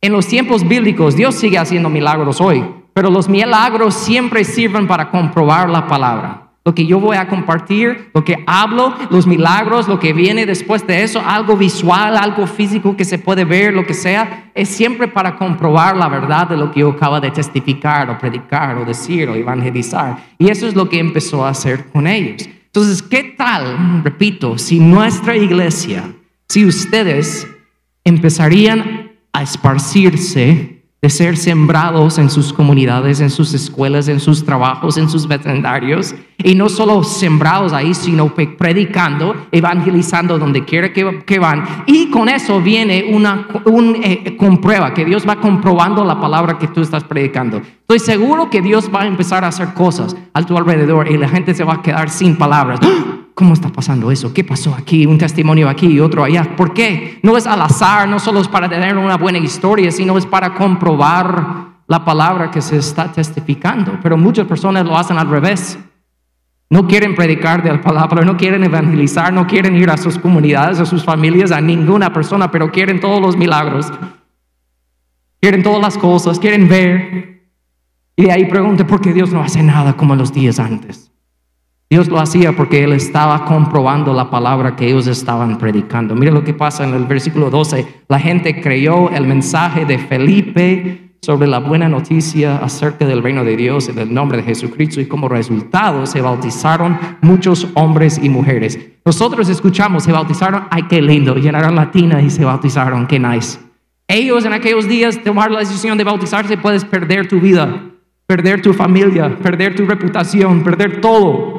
En 0.01 0.13
los 0.13 0.27
tiempos 0.27 0.67
bíblicos 0.67 1.17
Dios 1.17 1.35
sigue 1.35 1.59
haciendo 1.59 1.91
milagros 1.91 2.41
hoy, 2.41 2.65
pero 2.99 3.11
los 3.11 3.29
milagros 3.29 3.95
siempre 3.95 4.43
sirven 4.43 4.89
para 4.89 5.09
comprobar 5.09 5.71
la 5.71 5.87
palabra. 5.87 6.51
Lo 6.65 6.75
que 6.75 6.85
yo 6.85 6.99
voy 6.99 7.17
a 7.17 7.29
compartir, 7.29 8.11
lo 8.13 8.25
que 8.25 8.43
hablo, 8.45 8.93
los 9.11 9.25
milagros, 9.25 9.87
lo 9.87 10.01
que 10.01 10.13
viene 10.13 10.47
después 10.47 10.85
de 10.85 11.05
eso, 11.05 11.23
algo 11.25 11.57
visual, 11.57 12.17
algo 12.17 12.45
físico 12.49 12.97
que 12.97 13.05
se 13.05 13.21
puede 13.21 13.45
ver, 13.45 13.73
lo 13.73 13.87
que 13.87 13.95
sea, 13.95 14.51
es 14.53 14.69
siempre 14.69 15.07
para 15.07 15.37
comprobar 15.37 15.97
la 15.97 16.09
verdad 16.09 16.49
de 16.49 16.57
lo 16.57 16.73
que 16.73 16.81
yo 16.81 16.91
acabo 16.91 17.21
de 17.21 17.31
testificar 17.31 18.11
o 18.11 18.19
predicar 18.19 18.77
o 18.79 18.85
decir 18.85 19.29
o 19.29 19.37
evangelizar. 19.37 20.17
Y 20.37 20.51
eso 20.51 20.67
es 20.67 20.75
lo 20.75 20.89
que 20.89 20.99
empezó 20.99 21.47
a 21.47 21.51
hacer 21.51 21.91
con 21.91 22.09
ellos. 22.09 22.49
Entonces, 22.67 23.01
¿qué 23.01 23.23
tal, 23.39 24.03
repito, 24.03 24.59
si 24.59 24.81
nuestra 24.81 25.37
iglesia, 25.37 26.03
si 26.49 26.67
ustedes 26.67 27.47
empezarían 28.03 29.13
a 29.33 29.45
esparcirse, 29.45 30.78
de 31.01 31.11
ser 31.11 31.37
sembrados 31.37 32.19
en 32.19 32.29
sus 32.29 32.53
comunidades, 32.53 33.21
en 33.21 33.31
sus 33.31 33.55
escuelas, 33.55 34.09
en 34.09 34.19
sus 34.19 34.45
trabajos, 34.45 34.97
en 34.97 35.09
sus 35.09 35.29
vecindarios, 35.29 36.15
y 36.39 36.57
no 36.57 36.69
solo 36.69 37.05
sembrados 37.05 37.73
ahí, 37.73 37.95
sino 37.95 38.35
predicando, 38.35 39.37
evangelizando 39.53 40.39
donde 40.39 40.65
quiera 40.65 40.93
que, 40.93 41.39
van. 41.39 41.85
Y 41.87 42.11
con 42.11 42.29
eso 42.29 42.61
viene 42.61 43.11
una 43.13 43.47
un, 43.65 43.97
eh, 44.03 44.37
comprueba, 44.37 44.93
que 44.93 45.05
Dios 45.05 45.25
va 45.29 45.37
comprobando 45.37 46.05
la 46.05 46.21
palabra 46.21 46.59
que 46.59 46.67
tú 46.67 46.81
estás 46.81 47.05
predicando. 47.05 47.59
Estoy 47.59 48.01
seguro 48.01 48.51
que 48.51 48.61
Dios 48.61 48.91
va 48.93 49.03
a 49.03 49.07
empezar 49.07 49.45
a 49.45 49.49
hacer 49.49 49.75
cosas 49.75 50.17
a 50.33 50.43
tu 50.45 50.59
alrededor 50.59 51.11
y 51.11 51.17
la 51.17 51.29
gente 51.29 51.55
se 51.55 51.63
va 51.63 51.75
a 51.75 51.83
quedar 51.83 52.11
sin 52.11 52.37
palabras. 52.37 52.81
¿Cómo 53.39 53.55
está 53.55 53.69
pasando 53.69 54.11
eso? 54.11 54.35
¿Qué 54.35 54.43
pasó 54.43 54.75
aquí? 54.75 55.07
Un 55.07 55.17
testimonio 55.17 55.69
aquí 55.69 55.87
y 55.87 56.01
otro 56.01 56.25
allá. 56.25 56.57
¿Por 56.57 56.75
qué? 56.75 57.21
No 57.23 57.37
es 57.37 57.47
al 57.47 57.63
azar, 57.63 58.09
no 58.09 58.19
solo 58.19 58.41
es 58.41 58.49
para 58.49 58.69
tener 58.69 58.99
una 58.99 59.17
buena 59.17 59.39
historia, 59.39 59.93
sino 59.93 60.19
es 60.19 60.27
para 60.27 60.55
comprobar 60.55 61.85
la 61.87 62.05
palabra 62.05 62.51
que 62.51 62.61
se 62.61 62.79
está 62.79 63.13
testificando. 63.13 63.97
Pero 64.03 64.17
muchas 64.17 64.45
personas 64.49 64.85
lo 64.85 64.99
hacen 64.99 65.19
al 65.19 65.31
revés. 65.31 65.79
No 66.69 66.89
quieren 66.89 67.15
predicar 67.15 67.63
de 67.63 67.71
la 67.71 67.81
palabra, 67.81 68.25
no 68.25 68.37
quieren 68.37 68.65
evangelizar, 68.65 69.33
no 69.33 69.47
quieren 69.47 69.77
ir 69.77 69.89
a 69.89 69.97
sus 69.97 70.19
comunidades, 70.19 70.81
a 70.81 70.85
sus 70.85 71.05
familias, 71.05 71.53
a 71.53 71.61
ninguna 71.61 72.13
persona, 72.13 72.51
pero 72.51 72.73
quieren 72.73 72.99
todos 72.99 73.21
los 73.21 73.37
milagros. 73.37 73.87
Quieren 75.41 75.63
todas 75.63 75.81
las 75.81 75.97
cosas, 75.97 76.41
quieren 76.41 76.69
ver. 76.69 77.45
Y 78.17 78.25
de 78.25 78.33
ahí 78.33 78.47
pregunte 78.47 78.85
por 78.85 79.01
qué 79.01 79.13
Dios 79.13 79.33
no 79.33 79.43
hace 79.43 79.63
nada 79.63 79.97
como 79.97 80.17
los 80.17 80.33
días 80.33 80.59
antes. 80.59 81.13
Dios 81.91 82.09
lo 82.09 82.21
hacía 82.21 82.55
porque 82.55 82.85
Él 82.85 82.93
estaba 82.93 83.47
comprobando 83.47 84.13
la 84.13 84.29
palabra 84.29 84.77
que 84.77 84.87
ellos 84.89 85.07
estaban 85.07 85.57
predicando. 85.57 86.15
Mira 86.15 86.31
lo 86.31 86.45
que 86.45 86.53
pasa 86.53 86.85
en 86.85 86.93
el 86.93 87.07
versículo 87.07 87.49
12. 87.49 88.05
La 88.09 88.21
gente 88.21 88.61
creyó 88.61 89.09
el 89.11 89.27
mensaje 89.27 89.87
de 89.87 89.99
Felipe 89.99 91.09
sobre 91.23 91.49
la 91.49 91.59
buena 91.59 91.89
noticia 91.89 92.59
acerca 92.59 93.07
del 93.07 93.23
reino 93.23 93.43
de 93.43 93.57
Dios 93.57 93.89
y 93.89 93.93
del 93.93 94.13
nombre 94.13 94.39
de 94.39 94.45
Jesucristo 94.45 95.01
y 95.01 95.07
como 95.07 95.29
resultado 95.29 96.05
se 96.05 96.21
bautizaron 96.21 96.99
muchos 97.23 97.67
hombres 97.75 98.21
y 98.23 98.29
mujeres. 98.29 98.79
Nosotros 99.05 99.49
escuchamos, 99.49 100.05
se 100.05 100.13
bautizaron, 100.13 100.65
ay 100.71 100.83
qué 100.91 101.01
lindo, 101.01 101.37
llenaron 101.37 101.75
la 101.75 101.91
tina 101.91 102.21
y 102.21 102.29
se 102.29 102.45
bautizaron, 102.45 103.07
qué 103.07 103.19
nice. 103.19 103.59
Ellos 104.07 104.45
en 104.45 104.53
aquellos 104.53 104.87
días 104.87 105.23
tomar 105.23 105.51
la 105.51 105.61
decisión 105.61 105.97
de 105.97 106.05
bautizarse 106.05 106.57
puedes 106.59 106.85
perder 106.85 107.29
tu 107.29 107.41
vida, 107.41 107.83
perder 108.27 108.63
tu 108.63 108.75
familia, 108.75 109.37
perder 109.39 109.75
tu 109.75 109.87
reputación, 109.87 110.63
perder 110.63 111.01
todo. 111.01 111.58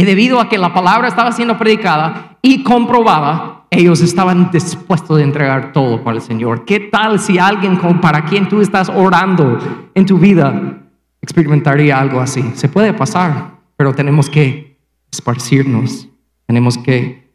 Y 0.00 0.04
debido 0.04 0.40
a 0.40 0.48
que 0.48 0.56
la 0.56 0.72
palabra 0.72 1.08
estaba 1.08 1.30
siendo 1.30 1.58
predicada 1.58 2.38
y 2.40 2.62
comprobada, 2.62 3.66
ellos 3.68 4.00
estaban 4.00 4.50
dispuestos 4.50 5.18
a 5.18 5.22
entregar 5.22 5.74
todo 5.74 6.02
para 6.02 6.16
el 6.16 6.22
Señor. 6.22 6.64
¿Qué 6.64 6.80
tal 6.80 7.20
si 7.20 7.38
alguien 7.38 7.78
para 8.00 8.24
quien 8.24 8.48
tú 8.48 8.62
estás 8.62 8.88
orando 8.88 9.58
en 9.94 10.06
tu 10.06 10.16
vida 10.16 10.88
experimentaría 11.20 12.00
algo 12.00 12.18
así? 12.18 12.42
Se 12.54 12.70
puede 12.70 12.94
pasar, 12.94 13.58
pero 13.76 13.92
tenemos 13.92 14.30
que 14.30 14.78
esparcirnos, 15.12 16.08
tenemos 16.46 16.78
que 16.78 17.30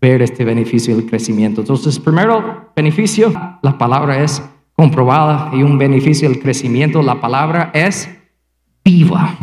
ver 0.00 0.22
este 0.22 0.44
beneficio 0.44 0.96
del 0.96 1.06
crecimiento. 1.06 1.60
Entonces, 1.60 2.00
primero 2.00 2.72
beneficio, 2.74 3.32
la 3.62 3.78
palabra 3.78 4.20
es 4.24 4.42
comprobada 4.72 5.52
y 5.52 5.62
un 5.62 5.78
beneficio 5.78 6.28
del 6.28 6.40
crecimiento, 6.40 7.00
la 7.00 7.20
palabra 7.20 7.70
es 7.72 8.10
viva. 8.84 9.36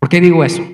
¿Por 0.00 0.08
qué 0.08 0.20
digo 0.20 0.42
eso? 0.42 0.64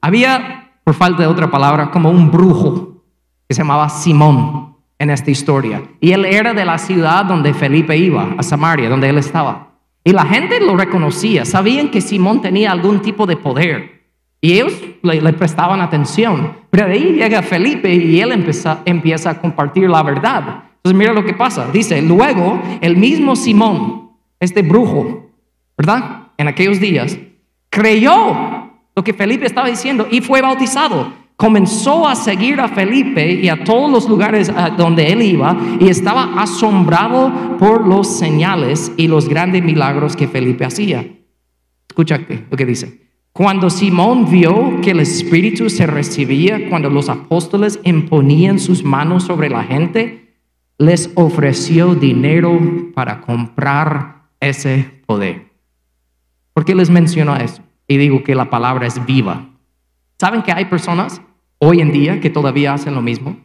Había, 0.00 0.72
por 0.84 0.94
falta 0.94 1.22
de 1.22 1.28
otra 1.28 1.50
palabra, 1.50 1.90
como 1.90 2.10
un 2.10 2.30
brujo 2.30 3.02
que 3.48 3.54
se 3.54 3.62
llamaba 3.62 3.88
Simón 3.88 4.76
en 4.98 5.10
esta 5.10 5.30
historia. 5.30 5.82
Y 6.00 6.12
él 6.12 6.24
era 6.24 6.54
de 6.54 6.64
la 6.64 6.78
ciudad 6.78 7.24
donde 7.24 7.54
Felipe 7.54 7.96
iba, 7.96 8.34
a 8.36 8.42
Samaria, 8.42 8.88
donde 8.88 9.08
él 9.08 9.18
estaba. 9.18 9.68
Y 10.04 10.12
la 10.12 10.24
gente 10.24 10.60
lo 10.60 10.76
reconocía, 10.76 11.44
sabían 11.44 11.90
que 11.90 12.00
Simón 12.00 12.40
tenía 12.40 12.72
algún 12.72 13.00
tipo 13.00 13.26
de 13.26 13.36
poder. 13.36 13.98
Y 14.40 14.52
ellos 14.52 14.72
le, 15.02 15.32
prestaban 15.32 15.80
atención. 15.80 16.56
Pero 16.70 16.86
de 16.86 16.92
ahí 16.92 17.12
llega 17.14 17.42
Felipe 17.42 17.92
y 17.92 18.20
él 18.20 18.32
empieza, 18.32 18.82
empieza 18.84 19.30
a 19.30 19.40
compartir 19.40 19.88
la 19.90 20.02
verdad. 20.02 20.64
Entonces 20.76 20.98
mira 20.98 21.12
lo 21.12 21.24
que 21.24 21.34
pasa. 21.34 21.68
Dice, 21.72 22.00
luego 22.02 22.60
el 22.80 22.96
mismo 22.96 23.34
Simón, 23.34 24.12
este 24.38 24.62
brujo, 24.62 25.26
¿verdad? 25.76 26.28
En 26.36 26.46
aquellos 26.48 26.78
días, 26.78 27.18
creyó 27.68 28.12
lo 28.98 29.04
que 29.04 29.14
Felipe 29.14 29.46
estaba 29.46 29.68
diciendo 29.68 30.08
y 30.10 30.20
fue 30.20 30.42
bautizado. 30.42 31.12
Comenzó 31.36 32.08
a 32.08 32.16
seguir 32.16 32.60
a 32.60 32.66
Felipe 32.66 33.32
y 33.32 33.48
a 33.48 33.62
todos 33.62 33.88
los 33.88 34.08
lugares 34.08 34.50
donde 34.76 35.12
él 35.12 35.22
iba 35.22 35.56
y 35.78 35.86
estaba 35.86 36.42
asombrado 36.42 37.56
por 37.60 37.86
los 37.86 38.18
señales 38.18 38.90
y 38.96 39.06
los 39.06 39.28
grandes 39.28 39.62
milagros 39.62 40.16
que 40.16 40.26
Felipe 40.26 40.64
hacía. 40.64 41.06
Escucha 41.88 42.20
lo 42.50 42.56
que 42.56 42.66
dice. 42.66 43.08
Cuando 43.32 43.70
Simón 43.70 44.28
vio 44.28 44.80
que 44.80 44.90
el 44.90 44.98
Espíritu 44.98 45.70
se 45.70 45.86
recibía 45.86 46.68
cuando 46.68 46.90
los 46.90 47.08
apóstoles 47.08 47.78
imponían 47.84 48.58
sus 48.58 48.82
manos 48.82 49.22
sobre 49.22 49.48
la 49.48 49.62
gente, 49.62 50.34
les 50.76 51.12
ofreció 51.14 51.94
dinero 51.94 52.58
para 52.96 53.20
comprar 53.20 54.24
ese 54.40 55.02
poder. 55.06 55.52
¿Por 56.52 56.64
qué 56.64 56.74
les 56.74 56.90
menciono 56.90 57.36
eso? 57.36 57.62
Y 57.88 57.96
digo 57.96 58.22
que 58.22 58.36
la 58.36 58.50
palabra 58.50 58.86
es 58.86 59.04
viva. 59.04 59.48
¿Saben 60.20 60.42
que 60.42 60.52
hay 60.52 60.66
personas 60.66 61.20
hoy 61.58 61.80
en 61.80 61.90
día 61.90 62.20
que 62.20 62.30
todavía 62.30 62.74
hacen 62.74 62.94
lo 62.94 63.02
mismo? 63.02 63.36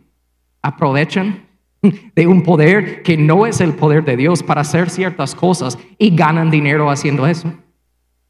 Aprovechan 0.61 1.47
de 2.15 2.27
un 2.27 2.43
poder 2.43 3.01
que 3.01 3.17
no 3.17 3.45
es 3.45 3.61
el 3.61 3.73
poder 3.73 4.03
de 4.05 4.17
Dios 4.17 4.43
para 4.43 4.61
hacer 4.61 4.89
ciertas 4.89 5.33
cosas 5.33 5.79
y 5.97 6.15
ganan 6.15 6.51
dinero 6.51 6.91
haciendo 6.91 7.25
eso. 7.25 7.51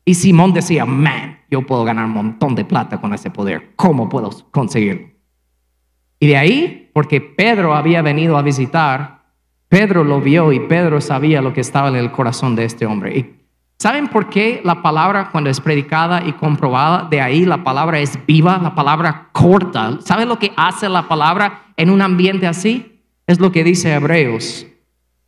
Y 0.06 0.14
Simón 0.14 0.54
decía, 0.54 0.86
man, 0.86 1.40
yo 1.50 1.66
puedo 1.66 1.84
ganar 1.84 2.06
un 2.06 2.12
montón 2.12 2.56
de 2.56 2.66
plata 2.66 3.00
con 3.00 3.14
ese 3.14 3.32
poder. 3.32 3.72
¿Cómo 3.76 4.10
puedo 4.10 4.30
conseguirlo? 4.52 5.08
Y 6.20 6.28
de 6.28 6.38
ahí, 6.38 6.90
porque 6.94 7.22
Pedro 7.22 7.76
había 7.76 8.02
venido 8.02 8.38
a 8.38 8.42
visitar, 8.42 9.24
Pedro 9.68 10.04
lo 10.04 10.22
vio 10.22 10.52
y 10.52 10.60
Pedro 10.60 11.02
sabía 11.02 11.42
lo 11.42 11.54
que 11.54 11.62
estaba 11.62 11.90
en 11.90 11.96
el 11.96 12.12
corazón 12.12 12.56
de 12.56 12.66
este 12.66 12.86
hombre. 12.86 13.43
¿Saben 13.84 14.08
por 14.08 14.30
qué 14.30 14.62
la 14.64 14.82
palabra 14.82 15.28
cuando 15.30 15.50
es 15.50 15.60
predicada 15.60 16.24
y 16.26 16.32
comprobada, 16.32 17.06
de 17.10 17.20
ahí 17.20 17.44
la 17.44 17.66
palabra 17.66 18.00
es 18.00 18.18
viva, 18.26 18.58
la 18.58 18.74
palabra 18.74 19.28
corta? 19.34 20.00
¿Saben 20.00 20.30
lo 20.30 20.40
que 20.40 20.54
hace 20.56 20.88
la 20.88 21.10
palabra 21.10 21.66
en 21.76 21.90
un 21.90 22.02
ambiente 22.02 22.48
así? 22.48 23.02
Es 23.28 23.42
lo 23.42 23.52
que 23.52 23.66
dice 23.66 23.94
Hebreos 23.94 24.66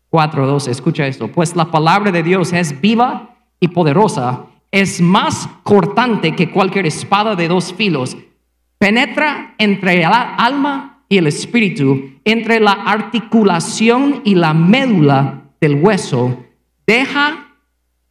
4.12. 0.09 0.69
Escucha 0.69 1.05
esto. 1.05 1.27
Pues 1.27 1.53
la 1.57 1.69
palabra 1.69 2.13
de 2.13 2.23
Dios 2.23 2.53
es 2.53 2.79
viva 2.79 3.35
y 3.59 3.67
poderosa, 3.67 4.45
es 4.71 5.01
más 5.01 5.49
cortante 5.63 6.33
que 6.33 6.49
cualquier 6.49 6.85
espada 6.85 7.35
de 7.35 7.49
dos 7.49 7.73
filos, 7.73 8.15
penetra 8.77 9.53
entre 9.57 10.01
el 10.01 10.05
alma 10.05 11.03
y 11.09 11.17
el 11.17 11.27
espíritu, 11.27 12.09
entre 12.23 12.61
la 12.61 12.71
articulación 12.71 14.21
y 14.23 14.35
la 14.35 14.53
médula 14.53 15.41
del 15.59 15.75
hueso, 15.75 16.45
deja 16.87 17.44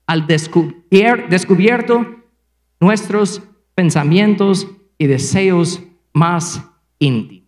al 0.06 0.26
descubierto 0.26 2.06
nuestros 2.80 3.42
pensamientos 3.74 4.68
y 4.98 5.06
deseos 5.06 5.82
más 6.12 6.64
íntimos. 6.98 7.44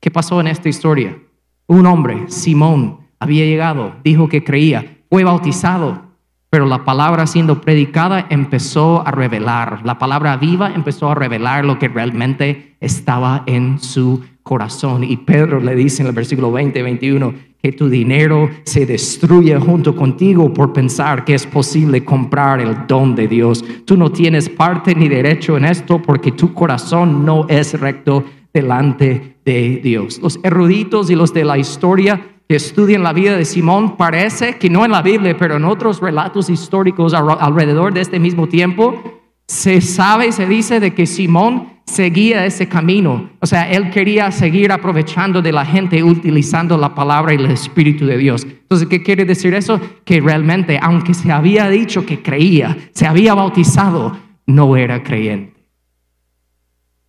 ¿Qué 0.00 0.10
pasó 0.10 0.40
en 0.40 0.48
esta 0.48 0.68
historia? 0.68 1.18
Un 1.66 1.86
hombre, 1.86 2.24
Simón, 2.28 3.00
había 3.18 3.44
llegado, 3.44 3.96
dijo 4.02 4.28
que 4.28 4.42
creía, 4.42 4.98
fue 5.10 5.24
bautizado, 5.24 6.10
pero 6.48 6.66
la 6.66 6.84
palabra 6.84 7.26
siendo 7.26 7.60
predicada 7.60 8.26
empezó 8.30 9.06
a 9.06 9.10
revelar, 9.10 9.82
la 9.84 9.98
palabra 9.98 10.36
viva 10.36 10.72
empezó 10.74 11.10
a 11.10 11.14
revelar 11.14 11.64
lo 11.64 11.78
que 11.78 11.88
realmente 11.88 12.76
estaba 12.80 13.44
en 13.46 13.78
su 13.78 14.24
corazón. 14.42 15.04
Y 15.04 15.18
Pedro 15.18 15.60
le 15.60 15.76
dice 15.76 16.02
en 16.02 16.08
el 16.08 16.14
versículo 16.14 16.50
20, 16.50 16.82
21, 16.82 17.34
que 17.62 17.72
tu 17.72 17.88
dinero 17.88 18.48
se 18.64 18.86
destruye 18.86 19.58
junto 19.58 19.94
contigo 19.94 20.52
por 20.52 20.72
pensar 20.72 21.24
que 21.24 21.34
es 21.34 21.46
posible 21.46 22.04
comprar 22.04 22.60
el 22.60 22.86
don 22.86 23.14
de 23.14 23.28
Dios. 23.28 23.64
Tú 23.84 23.96
no 23.96 24.10
tienes 24.10 24.48
parte 24.48 24.94
ni 24.94 25.08
derecho 25.08 25.56
en 25.56 25.66
esto 25.66 26.00
porque 26.00 26.32
tu 26.32 26.54
corazón 26.54 27.24
no 27.24 27.46
es 27.48 27.78
recto 27.78 28.24
delante 28.52 29.36
de 29.44 29.80
Dios. 29.82 30.18
Los 30.22 30.40
eruditos 30.42 31.10
y 31.10 31.14
los 31.14 31.34
de 31.34 31.44
la 31.44 31.58
historia 31.58 32.38
que 32.48 32.56
estudian 32.56 33.02
la 33.02 33.12
vida 33.12 33.36
de 33.36 33.44
Simón 33.44 33.96
parece 33.96 34.56
que 34.56 34.70
no 34.70 34.84
en 34.84 34.90
la 34.90 35.02
Biblia, 35.02 35.36
pero 35.38 35.56
en 35.56 35.64
otros 35.64 36.00
relatos 36.00 36.50
históricos 36.50 37.14
alrededor 37.14 37.94
de 37.94 38.00
este 38.00 38.18
mismo 38.18 38.48
tiempo, 38.48 39.20
se 39.46 39.80
sabe 39.80 40.28
y 40.28 40.32
se 40.32 40.46
dice 40.46 40.80
de 40.80 40.94
que 40.94 41.06
Simón 41.06 41.69
seguía 41.90 42.46
ese 42.46 42.68
camino. 42.68 43.30
O 43.40 43.46
sea, 43.46 43.70
él 43.70 43.90
quería 43.90 44.30
seguir 44.30 44.72
aprovechando 44.72 45.42
de 45.42 45.52
la 45.52 45.66
gente 45.66 46.02
utilizando 46.02 46.78
la 46.78 46.94
palabra 46.94 47.34
y 47.34 47.36
el 47.36 47.50
Espíritu 47.50 48.06
de 48.06 48.16
Dios. 48.16 48.44
Entonces, 48.44 48.88
¿qué 48.88 49.02
quiere 49.02 49.24
decir 49.24 49.54
eso? 49.54 49.80
Que 50.04 50.20
realmente, 50.20 50.78
aunque 50.80 51.14
se 51.14 51.32
había 51.32 51.68
dicho 51.68 52.06
que 52.06 52.22
creía, 52.22 52.76
se 52.92 53.06
había 53.06 53.34
bautizado, 53.34 54.16
no 54.46 54.76
era 54.76 55.02
creyente. 55.02 55.66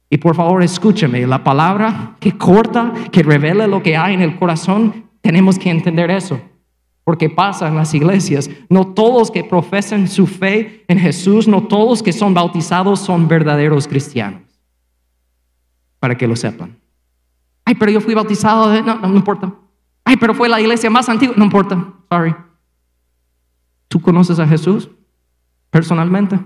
Y 0.09 0.17
por 0.17 0.35
favor, 0.35 0.61
escúcheme, 0.61 1.25
la 1.25 1.43
palabra 1.43 2.17
que 2.19 2.37
corta, 2.37 2.91
que 3.11 3.23
revela 3.23 3.67
lo 3.67 3.81
que 3.81 3.95
hay 3.95 4.15
en 4.15 4.21
el 4.21 4.35
corazón, 4.35 5.05
tenemos 5.21 5.57
que 5.57 5.69
entender 5.69 6.11
eso. 6.11 6.41
Porque 7.03 7.29
pasa 7.29 7.67
en 7.67 7.75
las 7.75 7.93
iglesias. 7.93 8.49
No 8.69 8.87
todos 8.87 9.31
que 9.31 9.43
profesan 9.43 10.07
su 10.07 10.27
fe 10.27 10.83
en 10.87 10.99
Jesús, 10.99 11.47
no 11.47 11.63
todos 11.63 12.03
que 12.03 12.13
son 12.13 12.33
bautizados 12.33 12.99
son 12.99 13.27
verdaderos 13.27 13.87
cristianos 13.87 14.50
para 16.01 16.17
que 16.17 16.27
lo 16.27 16.35
sepan. 16.35 16.75
Ay, 17.63 17.75
pero 17.75 17.91
yo 17.91 18.01
fui 18.01 18.15
bautizado, 18.15 18.81
no, 18.81 18.95
no, 18.95 19.15
importa. 19.15 19.53
Ay, 20.03 20.17
pero 20.17 20.33
fue 20.33 20.49
la 20.49 20.59
iglesia 20.59 20.89
más 20.89 21.07
antigua, 21.07 21.35
no 21.37 21.45
importa, 21.45 21.93
sorry. 22.09 22.35
¿Tú 23.87 24.01
conoces 24.01 24.39
a 24.39 24.47
Jesús 24.47 24.89
personalmente? 25.69 26.39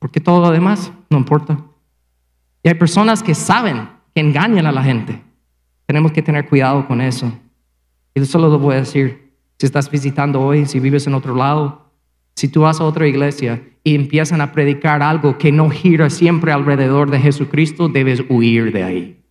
Porque 0.00 0.20
todo 0.20 0.40
lo 0.40 0.50
demás 0.50 0.92
no 1.08 1.16
importa. 1.16 1.58
Y 2.64 2.68
hay 2.68 2.74
personas 2.74 3.22
que 3.22 3.36
saben 3.36 3.88
que 4.12 4.20
engañan 4.20 4.66
a 4.66 4.72
la 4.72 4.82
gente. 4.82 5.22
Tenemos 5.86 6.10
que 6.10 6.20
tener 6.20 6.48
cuidado 6.48 6.88
con 6.88 7.00
eso. 7.00 7.32
Y 8.14 8.24
solo 8.24 8.48
lo 8.48 8.58
voy 8.58 8.74
a 8.74 8.80
decir. 8.80 9.32
Si 9.60 9.66
estás 9.66 9.90
visitando 9.90 10.40
hoy, 10.40 10.66
si 10.66 10.80
vives 10.80 11.06
en 11.06 11.14
otro 11.14 11.34
lado, 11.34 11.92
si 12.34 12.48
tú 12.48 12.62
vas 12.62 12.80
a 12.80 12.84
otra 12.84 13.06
iglesia 13.06 13.62
y 13.88 13.94
empiezan 13.94 14.42
a 14.42 14.52
predicar 14.52 15.02
algo 15.02 15.38
que 15.38 15.50
no 15.50 15.70
gira 15.70 16.10
siempre 16.10 16.52
alrededor 16.52 17.10
de 17.10 17.20
Jesucristo, 17.20 17.88
debes 17.88 18.22
huir 18.28 18.70
de 18.70 18.84
ahí. 18.84 19.24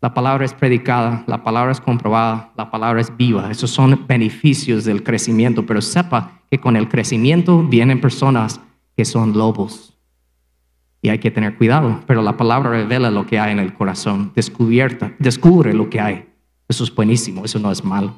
La 0.00 0.14
palabra 0.14 0.44
es 0.44 0.52
predicada, 0.52 1.22
la 1.28 1.44
palabra 1.44 1.70
es 1.70 1.80
comprobada, 1.80 2.52
la 2.56 2.72
palabra 2.72 3.00
es 3.00 3.16
viva. 3.16 3.52
Esos 3.52 3.70
son 3.70 4.04
beneficios 4.08 4.84
del 4.84 5.04
crecimiento, 5.04 5.64
pero 5.64 5.80
sepa 5.80 6.42
que 6.50 6.58
con 6.58 6.74
el 6.74 6.88
crecimiento 6.88 7.62
vienen 7.62 8.00
personas 8.00 8.60
que 8.96 9.04
son 9.04 9.38
lobos. 9.38 9.96
Y 11.00 11.10
hay 11.10 11.20
que 11.20 11.30
tener 11.30 11.56
cuidado, 11.56 12.00
pero 12.08 12.20
la 12.20 12.36
palabra 12.36 12.70
revela 12.70 13.12
lo 13.12 13.26
que 13.26 13.38
hay 13.38 13.52
en 13.52 13.60
el 13.60 13.74
corazón, 13.74 14.32
descubierta, 14.34 15.14
descubre 15.20 15.72
lo 15.72 15.88
que 15.88 16.00
hay. 16.00 16.28
Eso 16.68 16.82
es 16.82 16.92
buenísimo, 16.92 17.44
eso 17.44 17.60
no 17.60 17.70
es 17.70 17.84
malo. 17.84 18.12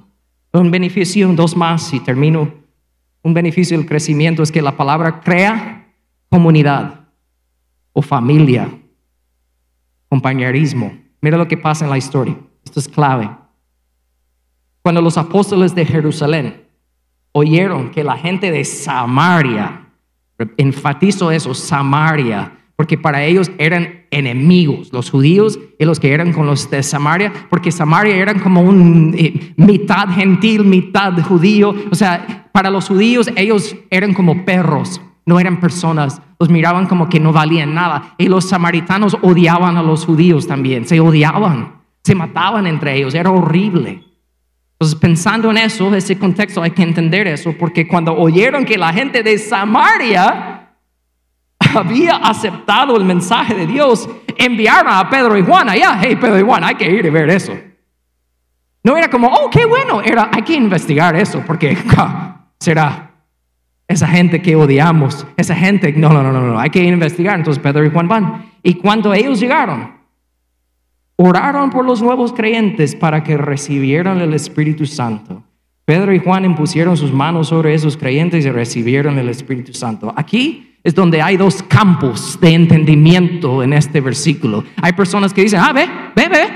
Un 0.55 0.71
beneficio, 0.71 1.31
dos 1.35 1.55
más 1.55 1.93
y 1.93 2.01
termino. 2.01 2.60
Un 3.23 3.35
beneficio 3.35 3.77
del 3.77 3.87
crecimiento 3.87 4.43
es 4.43 4.51
que 4.51 4.63
la 4.63 4.77
palabra 4.77 5.21
crea 5.21 5.93
comunidad 6.29 7.01
o 7.93 8.03
familia, 8.03 8.71
compañerismo. 10.09 10.97
Mira 11.21 11.37
lo 11.37 11.49
que 11.49 11.57
pasa 11.57 11.85
en 11.85 11.91
la 11.91 11.99
historia. 11.99 12.37
Esto 12.65 12.81
es 12.81 12.89
clave. 12.89 13.31
Cuando 14.83 15.03
los 15.03 15.19
apóstoles 15.19 15.75
de 15.75 15.85
Jerusalén 15.85 16.67
oyeron 17.33 17.91
que 17.91 18.03
la 18.03 18.17
gente 18.17 18.51
de 18.51 18.65
Samaria, 18.65 19.87
enfatizo 20.57 21.31
eso, 21.31 21.53
Samaria, 21.55 22.60
porque 22.81 22.97
para 22.97 23.25
ellos 23.25 23.51
eran 23.59 24.07
enemigos, 24.11 24.91
los 24.91 25.11
judíos 25.11 25.59
y 25.79 25.85
los 25.85 26.01
que 26.01 26.15
eran 26.15 26.33
con 26.33 26.47
los 26.47 26.71
de 26.71 26.83
Samaria, 26.83 27.31
porque 27.51 27.71
Samaria 27.71 28.17
eran 28.17 28.39
como 28.39 28.63
un 28.63 29.15
eh, 29.19 29.53
mitad 29.59 30.09
gentil, 30.09 30.65
mitad 30.65 31.13
judío, 31.23 31.75
o 31.91 31.95
sea, 31.95 32.49
para 32.53 32.71
los 32.71 32.89
judíos 32.89 33.31
ellos 33.37 33.77
eran 33.91 34.15
como 34.15 34.47
perros, 34.47 35.03
no 35.27 35.39
eran 35.39 35.61
personas, 35.61 36.23
los 36.39 36.49
miraban 36.49 36.87
como 36.87 37.11
que 37.11 37.21
no 37.21 37.35
valían 37.35 37.75
nada. 37.75 38.15
Y 38.17 38.29
los 38.29 38.49
samaritanos 38.49 39.19
odiaban 39.21 39.77
a 39.77 39.83
los 39.83 40.07
judíos 40.07 40.47
también, 40.47 40.87
se 40.87 41.01
odiaban, 41.01 41.83
se 42.03 42.15
mataban 42.15 42.67
entre 42.67 42.97
ellos, 42.97 43.15
era 43.15 43.31
horrible. 43.31 44.05
Entonces, 44.73 44.99
pensando 44.99 45.51
en 45.51 45.59
eso, 45.59 45.95
ese 45.95 46.19
contexto, 46.19 46.63
hay 46.63 46.71
que 46.71 46.83
entender 46.83 47.27
eso, 47.27 47.55
porque 47.59 47.87
cuando 47.87 48.17
oyeron 48.17 48.65
que 48.65 48.79
la 48.79 48.91
gente 48.91 49.23
de 49.23 49.37
Samaria 49.37 50.50
había 51.75 52.17
aceptado 52.17 52.97
el 52.97 53.05
mensaje 53.05 53.55
de 53.55 53.67
Dios, 53.67 54.09
enviaron 54.37 54.93
a 54.93 55.09
Pedro 55.09 55.37
y 55.37 55.43
Juan 55.43 55.69
allá, 55.69 55.99
hey 56.03 56.17
Pedro 56.21 56.39
y 56.39 56.43
Juan, 56.43 56.65
hay 56.65 56.75
que 56.75 56.91
ir 56.91 57.05
y 57.05 57.11
ver 57.11 57.31
eso. 57.31 57.53
No 58.83 58.97
era 58.97 59.09
como, 59.11 59.29
oh, 59.29 59.51
qué 59.51 59.67
bueno, 59.67 60.01
era, 60.01 60.31
hay 60.33 60.43
que 60.43 60.55
investigar 60.55 61.15
eso, 61.15 61.43
porque 61.47 61.77
será 62.59 63.11
esa 63.87 64.07
gente 64.07 64.41
que 64.41 64.55
odiamos, 64.55 65.27
esa 65.37 65.55
gente, 65.55 65.93
no, 65.93 66.11
no, 66.11 66.23
no, 66.23 66.33
no, 66.33 66.41
no, 66.41 66.59
hay 66.59 66.71
que 66.71 66.83
investigar. 66.83 67.37
Entonces 67.37 67.61
Pedro 67.61 67.85
y 67.85 67.91
Juan 67.91 68.07
van. 68.07 68.53
Y 68.63 68.75
cuando 68.75 69.13
ellos 69.13 69.41
llegaron, 69.41 69.93
oraron 71.17 71.71
por 71.71 71.85
los 71.85 72.01
nuevos 72.01 72.33
creyentes 72.33 72.95
para 72.95 73.25
que 73.25 73.37
recibieran 73.37 74.21
el 74.21 74.33
Espíritu 74.33 74.87
Santo. 74.87 75.43
Pedro 75.91 76.15
y 76.15 76.21
Juan 76.21 76.45
impusieron 76.45 76.97
sus 76.97 77.13
manos 77.13 77.49
sobre 77.49 77.75
esos 77.75 77.97
creyentes 77.97 78.47
y 78.47 78.51
recibieron 78.53 79.19
el 79.19 79.29
Espíritu 79.29 79.75
Santo. 79.75 80.15
Aquí 80.15 80.77
es 80.85 80.95
donde 80.95 81.21
hay 81.21 81.37
dos 81.37 81.65
campos 81.65 82.39
de 82.41 82.55
entendimiento 82.55 83.61
en 83.61 83.73
este 83.73 84.01
versículo. 84.01 84.63
Hay 84.81 84.93
personas 84.93 85.35
que 85.35 85.43
dicen, 85.43 85.59
ah, 85.61 85.73
ve, 85.73 85.89
ve, 86.15 86.29
ve, 86.29 86.49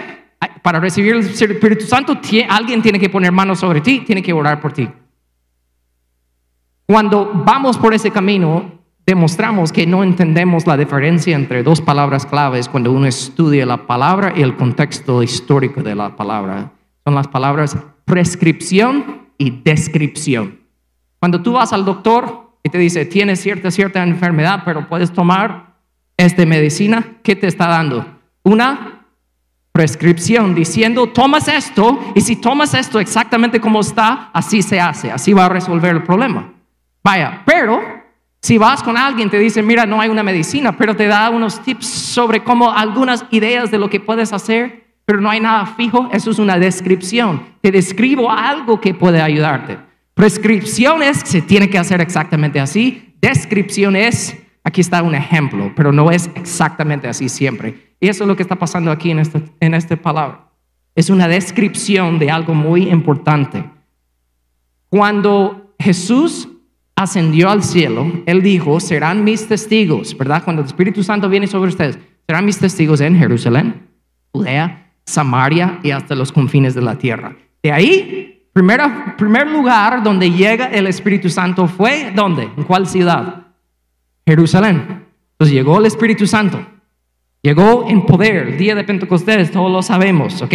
para 0.63 0.79
recibir 0.79 1.17
el 1.17 1.23
Espíritu 1.23 1.85
Santo 1.85 2.17
alguien 2.49 2.81
tiene 2.81 3.01
que 3.01 3.11
poner 3.11 3.33
manos 3.33 3.59
sobre 3.59 3.81
ti, 3.81 4.05
tiene 4.07 4.23
que 4.23 4.33
orar 4.33 4.61
por 4.61 4.73
ti. 4.73 4.89
Cuando 6.87 7.33
vamos 7.45 7.77
por 7.77 7.93
ese 7.93 8.13
camino, 8.13 8.85
demostramos 9.05 9.73
que 9.73 9.85
no 9.85 10.05
entendemos 10.05 10.65
la 10.65 10.77
diferencia 10.77 11.35
entre 11.35 11.65
dos 11.65 11.81
palabras 11.81 12.25
claves 12.25 12.69
cuando 12.69 12.93
uno 12.93 13.07
estudia 13.07 13.67
la 13.67 13.89
palabra 13.89 14.33
y 14.37 14.43
el 14.43 14.55
contexto 14.55 15.25
histórico 15.25 15.83
de 15.83 15.97
la 15.97 16.15
palabra. 16.15 16.71
Son 17.05 17.17
las 17.17 17.27
palabras 17.27 17.77
prescripción 18.05 19.24
y 19.39 19.51
descripción. 19.51 20.61
Cuando 21.19 21.43
tú 21.43 21.53
vas 21.53 21.73
al 21.73 21.85
doctor 21.85 22.53
y 22.63 22.69
te 22.69 22.79
dice, 22.79 23.05
tienes 23.05 23.41
cierta, 23.41 23.71
cierta 23.71 24.03
enfermedad, 24.03 24.63
pero 24.65 24.89
puedes 24.89 25.13
tomar 25.13 25.75
esta 26.17 26.45
medicina, 26.47 27.19
¿qué 27.23 27.37
te 27.37 27.47
está 27.47 27.69
dando? 27.69 28.07
Una 28.43 29.07
prescripción 29.73 30.55
diciendo, 30.55 31.09
tomas 31.09 31.49
esto 31.49 31.99
y 32.15 32.21
si 32.21 32.37
tomas 32.37 32.75
esto 32.75 33.01
exactamente 33.01 33.61
como 33.61 33.81
está, 33.81 34.31
así 34.33 34.63
se 34.63 34.81
hace, 34.81 35.11
así 35.11 35.33
va 35.33 35.47
a 35.47 35.49
resolver 35.49 35.97
el 35.97 36.03
problema. 36.05 36.53
Vaya, 37.03 37.43
pero 37.45 37.83
si 38.41 38.57
vas 38.59 38.83
con 38.83 38.97
alguien, 38.97 39.31
te 39.31 39.39
dice, 39.39 39.63
mira, 39.63 39.87
no 39.87 40.01
hay 40.01 40.11
una 40.11 40.23
medicina, 40.23 40.77
pero 40.77 40.95
te 40.95 41.07
da 41.07 41.31
unos 41.31 41.63
tips 41.63 41.87
sobre 41.87 42.45
cómo 42.45 42.71
algunas 42.71 43.25
ideas 43.31 43.71
de 43.71 43.79
lo 43.79 43.91
que 43.91 44.01
puedes 44.01 44.33
hacer, 44.33 44.84
pero 45.05 45.21
no 45.21 45.31
hay 45.31 45.41
nada 45.41 45.67
fijo, 45.67 46.09
eso 46.13 46.31
es 46.31 46.39
una 46.39 46.59
descripción. 46.59 47.43
Te 47.61 47.71
describo 47.71 48.31
algo 48.31 48.81
que 48.81 48.95
puede 48.95 49.21
ayudarte. 49.21 49.79
Prescripción 50.15 51.03
es, 51.03 51.19
se 51.25 51.43
tiene 51.43 51.69
que 51.69 51.79
hacer 51.79 52.01
exactamente 52.01 52.61
así. 52.61 53.15
Descripción 53.21 53.97
es, 53.97 54.37
aquí 54.63 54.81
está 54.81 55.03
un 55.03 55.15
ejemplo, 55.15 55.73
pero 55.75 55.93
no 55.93 56.11
es 56.11 56.31
exactamente 56.37 57.09
así 57.09 57.29
siempre. 57.29 57.97
Y 58.01 58.09
eso 58.09 58.25
es 58.25 58.29
lo 58.29 58.37
que 58.37 58.43
está 58.43 58.57
pasando 58.57 58.91
aquí 58.91 59.11
en 59.11 59.19
esta, 59.19 59.41
en 59.61 59.75
esta 59.75 59.97
palabra. 59.97 60.49
Es 60.95 61.11
una 61.11 61.27
descripción 61.27 62.19
de 62.19 62.31
algo 62.31 62.55
muy 62.55 62.89
importante. 62.89 63.65
Cuando 64.89 65.75
Jesús 65.79 66.49
ascendió 66.95 67.51
al 67.51 67.65
cielo, 67.65 68.23
Él 68.27 68.43
dijo, 68.43 68.79
serán 68.79 69.25
mis 69.25 69.49
testigos, 69.49 70.17
¿verdad? 70.17 70.45
Cuando 70.45 70.63
el 70.63 70.67
Espíritu 70.67 71.03
Santo 71.03 71.29
viene 71.29 71.49
sobre 71.49 71.71
ustedes, 71.71 71.99
serán 72.27 72.45
mis 72.45 72.59
testigos 72.59 73.01
en 73.01 73.19
Jerusalén, 73.19 73.89
Judea, 74.33 74.84
Samaria 75.05 75.81
y 75.83 75.91
hasta 75.91 76.15
los 76.15 76.33
confines 76.33 76.75
de 76.75 76.83
la 76.83 76.97
tierra. 76.97 77.37
De 77.63 77.73
ahí, 77.73 78.49
primero, 78.53 78.85
primer 79.17 79.47
lugar 79.47 80.03
donde 80.03 80.31
llega 80.31 80.67
el 80.67 80.87
Espíritu 80.87 81.29
Santo 81.29 81.67
fue, 81.67 82.13
¿dónde? 82.15 82.51
¿En 82.57 82.65
cuál 82.65 82.87
ciudad? 82.87 83.49
Jerusalén. 84.27 85.07
Entonces 85.33 85.55
llegó 85.55 85.79
el 85.79 85.87
Espíritu 85.87 86.27
Santo. 86.27 86.65
Llegó 87.43 87.87
en 87.89 88.07
poder, 88.07 88.49
el 88.49 88.59
día 88.59 88.75
de 88.75 88.85
Pentecostés, 88.85 89.51
todos 89.51 89.71
lo 89.71 89.83
sabemos, 89.83 90.41
¿ok? 90.41 90.55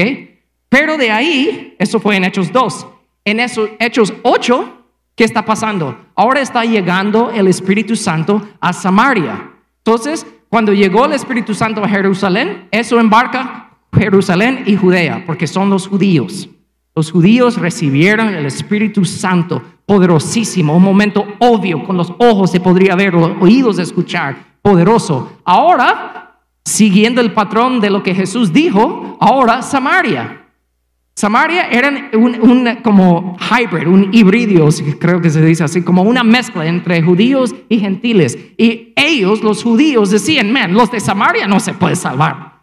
Pero 0.69 0.97
de 0.97 1.11
ahí, 1.11 1.75
eso 1.77 1.99
fue 1.99 2.15
en 2.15 2.23
Hechos 2.23 2.51
2. 2.51 2.87
En 3.25 3.39
esos 3.39 3.69
Hechos 3.79 4.13
8, 4.23 4.79
¿Qué 5.19 5.25
está 5.25 5.43
pasando? 5.43 5.99
Ahora 6.15 6.39
está 6.39 6.63
llegando 6.63 7.29
el 7.29 7.49
Espíritu 7.49 7.97
Santo 7.97 8.41
a 8.61 8.71
Samaria. 8.71 9.51
Entonces, 9.79 10.25
cuando 10.47 10.71
llegó 10.71 11.03
el 11.03 11.11
Espíritu 11.11 11.53
Santo 11.53 11.83
a 11.83 11.89
Jerusalén, 11.89 12.69
eso 12.71 12.97
embarca 13.01 13.68
Jerusalén 13.93 14.63
y 14.65 14.75
Judea, 14.75 15.23
porque 15.25 15.47
son 15.47 15.69
los 15.69 15.87
judíos. 15.87 16.49
Los 16.95 17.11
judíos 17.11 17.57
recibieron 17.57 18.33
el 18.33 18.45
Espíritu 18.45 19.05
Santo 19.05 19.61
poderosísimo, 19.85 20.75
un 20.75 20.83
momento 20.83 21.25
obvio, 21.39 21.83
con 21.83 21.97
los 21.97 22.13
ojos 22.19 22.51
se 22.51 22.59
podría 22.59 22.95
ver, 22.95 23.13
los 23.13 23.31
oídos 23.39 23.79
escuchar, 23.79 24.35
poderoso. 24.61 25.37
Ahora, 25.43 26.41
siguiendo 26.63 27.21
el 27.21 27.31
patrón 27.31 27.79
de 27.79 27.89
lo 27.89 28.03
que 28.03 28.13
Jesús 28.13 28.53
dijo, 28.53 29.17
ahora 29.19 29.61
Samaria. 29.61 30.45
Samaria 31.15 31.69
eran 31.69 32.11
un, 32.13 32.77
como 32.83 33.35
hybrid, 33.39 33.87
un 33.87 34.09
híbrido, 34.13 34.69
creo 34.99 35.19
que 35.21 35.29
se 35.29 35.43
dice 35.43 35.63
así, 35.63 35.81
como 35.81 36.03
una 36.03 36.23
mezcla 36.23 36.65
entre 36.65 37.01
judíos 37.01 37.53
y 37.67 37.79
gentiles. 37.79 38.37
Y 38.57 38.93
ellos, 38.95 39.41
los 39.41 39.63
judíos, 39.63 40.11
decían, 40.11 40.53
man, 40.53 40.73
los 40.73 40.91
de 40.91 40.99
Samaria 40.99 41.47
no 41.47 41.59
se 41.59 41.73
puede 41.73 41.95
salvar. 41.95 42.58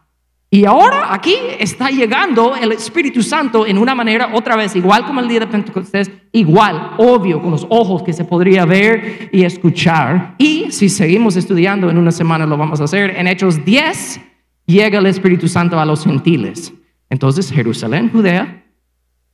Y 0.49 0.65
ahora 0.65 1.13
aquí 1.13 1.35
está 1.59 1.91
llegando 1.91 2.55
el 2.55 2.73
Espíritu 2.73 3.23
Santo 3.23 3.67
en 3.67 3.79
una 3.79 3.95
manera, 3.95 4.31
otra 4.33 4.55
vez, 4.55 4.77
igual 4.77 5.05
como 5.05 5.21
el 5.21 5.29
día 5.29 5.41
de 5.41 5.49
Pentecostés, 5.49 6.11
igual, 6.31 6.93
obvio, 6.99 7.43
con 7.43 7.51
los 7.51 7.67
ojos 7.69 8.03
que 8.05 8.13
se 8.13 8.25
podría 8.25 8.65
ver 8.65 9.29
y 9.33 9.43
escuchar. 9.43 10.37
Y 10.39 10.71
si 10.71 10.89
seguimos 10.89 11.37
estudiando 11.37 11.91
en 11.91 11.99
una 11.99 12.13
semana, 12.13 12.47
lo 12.47 12.57
vamos 12.57 12.81
a 12.81 12.85
hacer. 12.85 13.17
En 13.17 13.27
Hechos 13.27 13.65
10 13.65 14.21
llega 14.67 15.01
el 15.01 15.07
Espíritu 15.07 15.49
Santo 15.49 15.81
a 15.81 15.85
los 15.85 16.05
gentiles. 16.05 16.73
Entonces, 17.11 17.51
Jerusalén, 17.51 18.11
Judea, 18.13 18.65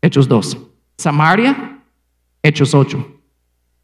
Hechos 0.01 0.29
2. 0.29 0.59
Samaria, 0.97 1.83
Hechos 2.43 2.75
8. 2.75 3.21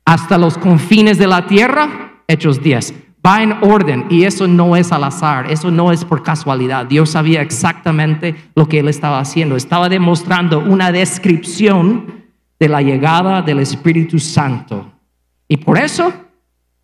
Hasta 0.07 0.39
los 0.39 0.57
confines 0.57 1.19
de 1.19 1.27
la 1.27 1.47
tierra, 1.47 2.23
Hechos 2.27 2.63
10. 2.63 2.95
Va 3.29 3.43
en 3.43 3.53
orden 3.61 4.07
y 4.09 4.25
eso 4.25 4.47
no 4.49 4.75
es 4.75 4.91
al 4.91 5.05
azar, 5.05 5.53
eso 5.53 5.71
no 5.71 5.93
es 5.93 6.03
por 6.03 6.23
casualidad. 6.23 6.87
Dios 6.87 7.11
sabía 7.11 7.43
exactamente 7.43 8.35
lo 8.55 8.67
que 8.67 8.79
él 8.79 8.89
estaba 8.89 9.21
haciendo. 9.21 9.55
Estaba 9.55 9.91
demostrando 9.91 10.61
una 10.61 10.91
descripción 10.93 12.25
de 12.59 12.69
la 12.71 12.81
llegada 12.81 13.43
del 13.43 13.59
Espíritu 13.59 14.19
Santo. 14.19 14.91
Y 15.47 15.59
por 15.59 15.77
eso 15.77 16.11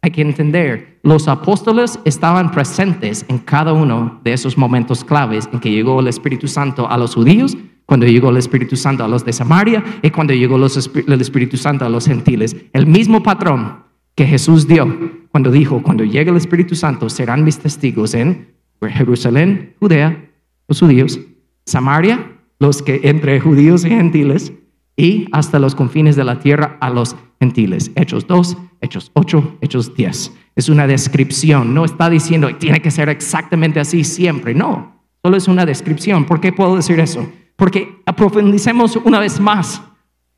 hay 0.02 0.10
que 0.10 0.20
entender, 0.20 0.98
los 1.02 1.28
apóstoles 1.28 1.98
estaban 2.04 2.50
presentes 2.50 3.24
en 3.28 3.38
cada 3.38 3.72
uno 3.72 4.20
de 4.22 4.34
esos 4.34 4.58
momentos 4.58 5.02
claves 5.02 5.48
en 5.50 5.60
que 5.60 5.70
llegó 5.70 6.00
el 6.00 6.08
Espíritu 6.08 6.46
Santo 6.46 6.86
a 6.90 6.98
los 6.98 7.14
judíos, 7.14 7.56
cuando 7.86 8.04
llegó 8.04 8.28
el 8.28 8.36
Espíritu 8.36 8.76
Santo 8.76 9.02
a 9.02 9.08
los 9.08 9.24
de 9.24 9.32
Samaria 9.32 9.82
y 10.02 10.10
cuando 10.10 10.34
llegó 10.34 10.56
el 10.56 11.20
Espíritu 11.22 11.56
Santo 11.56 11.86
a 11.86 11.88
los 11.88 12.04
gentiles. 12.06 12.54
El 12.74 12.86
mismo 12.86 13.22
patrón 13.22 13.82
que 14.14 14.26
Jesús 14.26 14.66
dio 14.66 14.86
cuando 15.30 15.50
dijo, 15.50 15.82
cuando 15.82 16.04
llegue 16.04 16.30
el 16.30 16.36
Espíritu 16.36 16.74
Santo 16.76 17.08
serán 17.08 17.44
mis 17.44 17.58
testigos 17.58 18.14
en 18.14 18.54
Jerusalén, 18.80 19.74
Judea, 19.80 20.30
los 20.68 20.80
judíos, 20.80 21.18
Samaria, 21.66 22.32
los 22.58 22.82
que 22.82 23.00
entre 23.04 23.40
judíos 23.40 23.84
y 23.84 23.88
gentiles, 23.88 24.52
y 24.96 25.26
hasta 25.32 25.58
los 25.58 25.74
confines 25.74 26.16
de 26.16 26.24
la 26.24 26.38
tierra 26.38 26.76
a 26.80 26.90
los 26.90 27.16
gentiles. 27.40 27.90
Hechos 27.96 28.26
2, 28.26 28.56
Hechos 28.80 29.10
8, 29.14 29.58
Hechos 29.60 29.94
10. 29.94 30.32
Es 30.56 30.68
una 30.68 30.86
descripción, 30.86 31.74
no 31.74 31.84
está 31.84 32.08
diciendo 32.08 32.54
tiene 32.56 32.80
que 32.80 32.90
ser 32.90 33.08
exactamente 33.08 33.80
así 33.80 34.04
siempre, 34.04 34.54
no, 34.54 35.02
solo 35.22 35.36
es 35.36 35.48
una 35.48 35.66
descripción. 35.66 36.26
¿Por 36.26 36.40
qué 36.40 36.52
puedo 36.52 36.76
decir 36.76 37.00
eso? 37.00 37.28
Porque 37.56 38.02
profundicemos 38.16 38.96
una 38.96 39.18
vez 39.18 39.40
más 39.40 39.82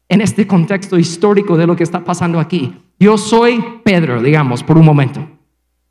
en 0.09 0.21
este 0.21 0.47
contexto 0.47 0.99
histórico 0.99 1.57
de 1.57 1.67
lo 1.67 1.77
que 1.77 1.83
está 1.83 2.05
pasando 2.05 2.41
aquí. 2.41 2.73
Yo 2.99 3.19
soy 3.19 3.63
Pedro, 3.85 4.23
digamos, 4.23 4.63
por 4.63 4.79
un 4.79 4.85
momento 4.85 5.37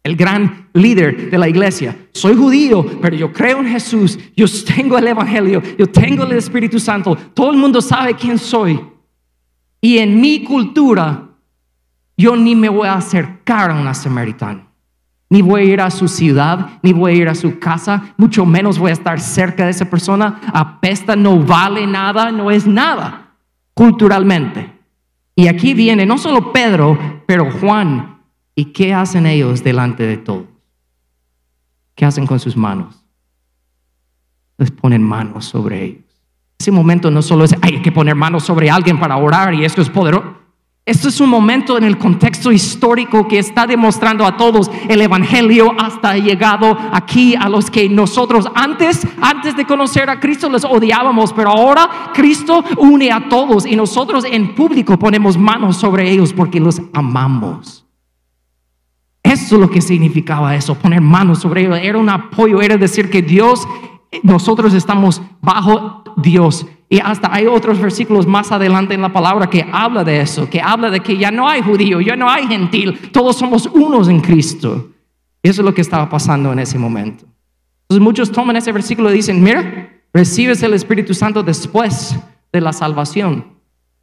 el 0.06 0.16
gran 0.16 0.70
líder 0.74 1.32
de 1.32 1.38
la 1.40 1.50
iglesia. 1.50 1.98
Soy 2.14 2.36
judío, 2.36 2.86
pero 3.02 3.16
yo 3.16 3.34
creo 3.34 3.58
en 3.58 3.68
Jesús, 3.68 4.20
yo 4.36 4.46
tengo 4.64 5.00
el 5.00 5.08
Evangelio, 5.08 5.64
yo 5.80 5.88
tengo 5.88 6.26
el 6.26 6.34
Espíritu 6.34 6.80
Santo, 6.80 7.18
todo 7.34 7.50
el 7.50 7.58
mundo 7.58 7.82
sabe 7.82 8.14
quién 8.14 8.38
soy. 8.38 8.80
Y 9.82 9.98
en 9.98 10.22
mi 10.22 10.44
cultura, 10.44 11.30
yo 12.16 12.36
ni 12.36 12.56
me 12.56 12.70
voy 12.70 12.88
a 12.88 12.94
acercar 12.94 13.72
a 13.72 13.82
una 13.82 13.96
samaritana, 13.96 14.68
ni 15.28 15.42
voy 15.42 15.62
a 15.62 15.74
ir 15.74 15.82
a 15.82 15.90
su 15.90 16.08
ciudad, 16.08 16.78
ni 16.84 16.94
voy 16.94 17.14
a 17.14 17.16
ir 17.16 17.28
a 17.28 17.34
su 17.34 17.58
casa, 17.58 18.14
mucho 18.16 18.46
menos 18.46 18.78
voy 18.78 18.92
a 18.92 18.94
estar 18.94 19.20
cerca 19.20 19.66
de 19.66 19.72
esa 19.72 19.90
persona. 19.90 20.40
Apesta, 20.54 21.16
no 21.16 21.40
vale 21.40 21.88
nada, 21.88 22.32
no 22.32 22.52
es 22.52 22.68
nada 22.68 23.34
culturalmente. 23.74 24.75
Y 25.36 25.48
aquí 25.48 25.74
viene 25.74 26.06
no 26.06 26.18
solo 26.18 26.54
Pedro, 26.54 27.24
pero 27.28 27.52
Juan 27.52 28.16
¿Y 28.56 28.66
qué 28.66 28.94
hacen 28.94 29.26
ellos 29.26 29.64
delante 29.64 30.04
de 30.04 30.18
todos? 30.18 30.46
¿Qué 31.94 32.06
hacen 32.06 32.26
con 32.26 32.40
sus 32.40 32.56
manos? 32.56 33.06
Les 34.58 34.72
ponen 34.72 35.04
manos 35.04 35.46
sobre 35.46 35.84
ellos. 35.84 36.04
Ese 36.58 36.72
momento 36.72 37.12
no 37.12 37.22
solo 37.22 37.44
es, 37.44 37.54
hay 37.62 37.82
que 37.82 37.92
poner 37.92 38.16
manos 38.16 38.46
sobre 38.46 38.70
alguien 38.70 38.98
para 38.98 39.18
orar 39.18 39.54
y 39.54 39.66
esto 39.66 39.82
es 39.82 39.90
poderoso. 39.90 40.35
Esto 40.88 41.08
es 41.08 41.20
un 41.20 41.32
momento 41.32 41.80
en 41.80 41.84
el 41.84 41.98
contexto 41.98 42.52
histórico 42.52 43.28
que 43.28 43.40
está 43.40 43.66
demostrando 43.66 44.24
a 44.24 44.38
todos 44.38 44.70
el 44.88 45.02
evangelio 45.02 45.74
hasta 45.80 46.16
llegado 46.16 46.78
aquí 46.92 47.34
a 47.36 47.50
los 47.50 47.72
que 47.72 47.90
nosotros 47.90 48.48
antes 48.54 49.08
antes 49.20 49.58
de 49.58 49.66
conocer 49.66 50.12
a 50.12 50.20
Cristo 50.20 50.48
les 50.48 50.64
odiábamos, 50.64 51.34
pero 51.34 51.50
ahora 51.50 52.12
Cristo 52.14 52.64
une 52.78 53.12
a 53.12 53.28
todos 53.30 53.66
y 53.66 53.76
nosotros 53.76 54.26
en 54.30 54.54
público 54.54 55.00
ponemos 55.00 55.40
manos 55.40 55.78
sobre 55.78 56.12
ellos 56.12 56.34
porque 56.34 56.60
los 56.60 56.80
amamos. 56.94 57.84
Eso 59.24 59.56
es 59.56 59.62
lo 59.62 59.72
que 59.72 59.82
significaba 59.82 60.56
eso, 60.56 60.76
poner 60.76 61.02
manos 61.02 61.40
sobre 61.40 61.62
ellos. 61.62 61.80
Era 61.82 61.98
un 61.98 62.10
apoyo, 62.10 62.62
era 62.62 62.78
decir 62.78 63.10
que 63.10 63.24
Dios, 63.24 63.68
nosotros 64.22 64.76
estamos 64.76 65.20
bajo 65.42 66.04
Dios. 66.16 66.68
Y 66.88 67.00
hasta 67.00 67.34
hay 67.34 67.48
otros 67.48 67.80
versículos 67.80 68.28
más 68.28 68.52
adelante 68.52 68.94
en 68.94 69.02
la 69.02 69.12
palabra 69.12 69.50
que 69.50 69.68
habla 69.72 70.04
de 70.04 70.22
eso, 70.22 70.50
que 70.50 70.62
habla 70.62 70.90
de 70.92 71.00
que 71.00 71.18
ya 71.18 71.32
no 71.32 71.48
hay 71.48 71.62
judío, 71.62 72.00
ya 72.00 72.16
no 72.16 72.30
hay 72.30 72.48
gentil, 72.48 73.10
todos 73.12 73.38
somos 73.38 73.66
unos 73.68 74.08
en 74.08 74.22
Cristo. 74.22 74.90
Eso 75.42 75.62
es 75.62 75.66
lo 75.66 75.74
que 75.74 75.82
estaba 75.82 76.10
pasando 76.10 76.54
en 76.54 76.60
ese 76.60 76.78
momento. 76.78 77.26
Entonces 77.84 78.04
muchos 78.04 78.32
toman 78.32 78.56
ese 78.56 78.72
versículo 78.72 79.12
y 79.12 79.16
dicen, 79.16 79.44
mira, 79.44 79.90
recibes 80.14 80.62
el 80.64 80.74
Espíritu 80.74 81.14
Santo 81.14 81.44
después 81.44 82.16
de 82.52 82.62
la 82.62 82.74
salvación. 82.74 83.56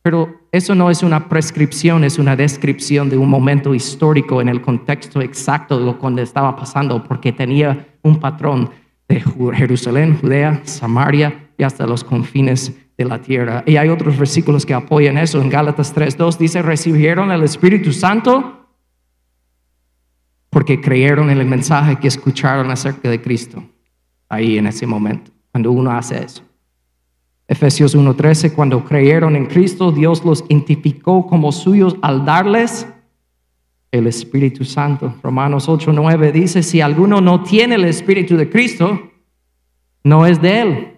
Pero 0.03 0.41
eso 0.51 0.75
no 0.75 0.91
es 0.91 1.03
una 1.03 1.29
prescripción, 1.29 2.05
es 2.05 2.19
una 2.19 2.35
descripción 2.35 3.09
de 3.09 3.17
un 3.17 3.29
momento 3.29 3.75
histórico 3.75 4.41
en 4.41 4.49
el 4.49 4.61
contexto 4.61 5.21
exacto 5.21 5.79
de 5.79 5.85
lo 5.85 5.99
que 5.99 6.23
estaba 6.23 6.57
pasando, 6.57 7.03
porque 7.05 7.33
tenía 7.33 7.87
un 8.03 8.19
patrón 8.19 8.71
Jerusalén, 9.21 10.19
Judea, 10.21 10.61
Samaria 10.65 11.51
y 11.59 11.63
hasta 11.63 11.87
los 11.87 12.05
confines 12.05 12.73
de 12.97 13.05
la 13.05 13.21
tierra. 13.21 13.63
Y 13.67 13.77
hay 13.77 13.89
otros 13.89 14.17
versículos 14.19 14.67
que 14.67 14.75
apoyan 14.75 15.19
eso. 15.19 15.41
En 15.41 15.51
Gálatas 15.51 15.95
3.2 15.95 16.39
dice, 16.39 16.63
recibieron 16.63 17.31
el 17.31 17.43
Espíritu 17.43 17.93
Santo 17.93 18.67
porque 20.51 20.81
creyeron 20.81 21.31
en 21.31 21.39
el 21.39 21.47
mensaje 21.47 21.97
que 21.97 22.09
escucharon 22.09 22.71
acerca 22.71 23.09
de 23.09 23.23
Cristo. 23.23 23.65
Ahí 24.29 24.59
en 24.59 24.67
ese 24.67 24.87
momento, 24.87 25.31
cuando 25.51 25.73
uno 25.73 25.91
hace 25.91 26.23
eso. 26.23 26.43
Efesios 27.49 27.97
1.13, 27.97 28.53
cuando 28.53 28.85
creyeron 28.85 29.37
en 29.37 29.47
Cristo, 29.47 29.93
Dios 29.93 30.25
los 30.25 30.45
identificó 30.49 31.27
como 31.27 31.53
suyos 31.53 31.97
al 32.03 32.25
darles 32.25 32.87
el 33.93 34.07
Espíritu 34.07 34.65
Santo. 34.65 35.15
Romanos 35.23 35.69
8.9 35.69 36.33
dice, 36.33 36.63
si 36.63 36.81
alguno 36.81 37.21
no 37.21 37.43
tiene 37.43 37.77
el 37.77 37.85
Espíritu 37.85 38.37
de 38.37 38.49
Cristo, 38.49 39.11
no 40.03 40.27
es 40.27 40.41
de 40.41 40.61
él. 40.61 40.89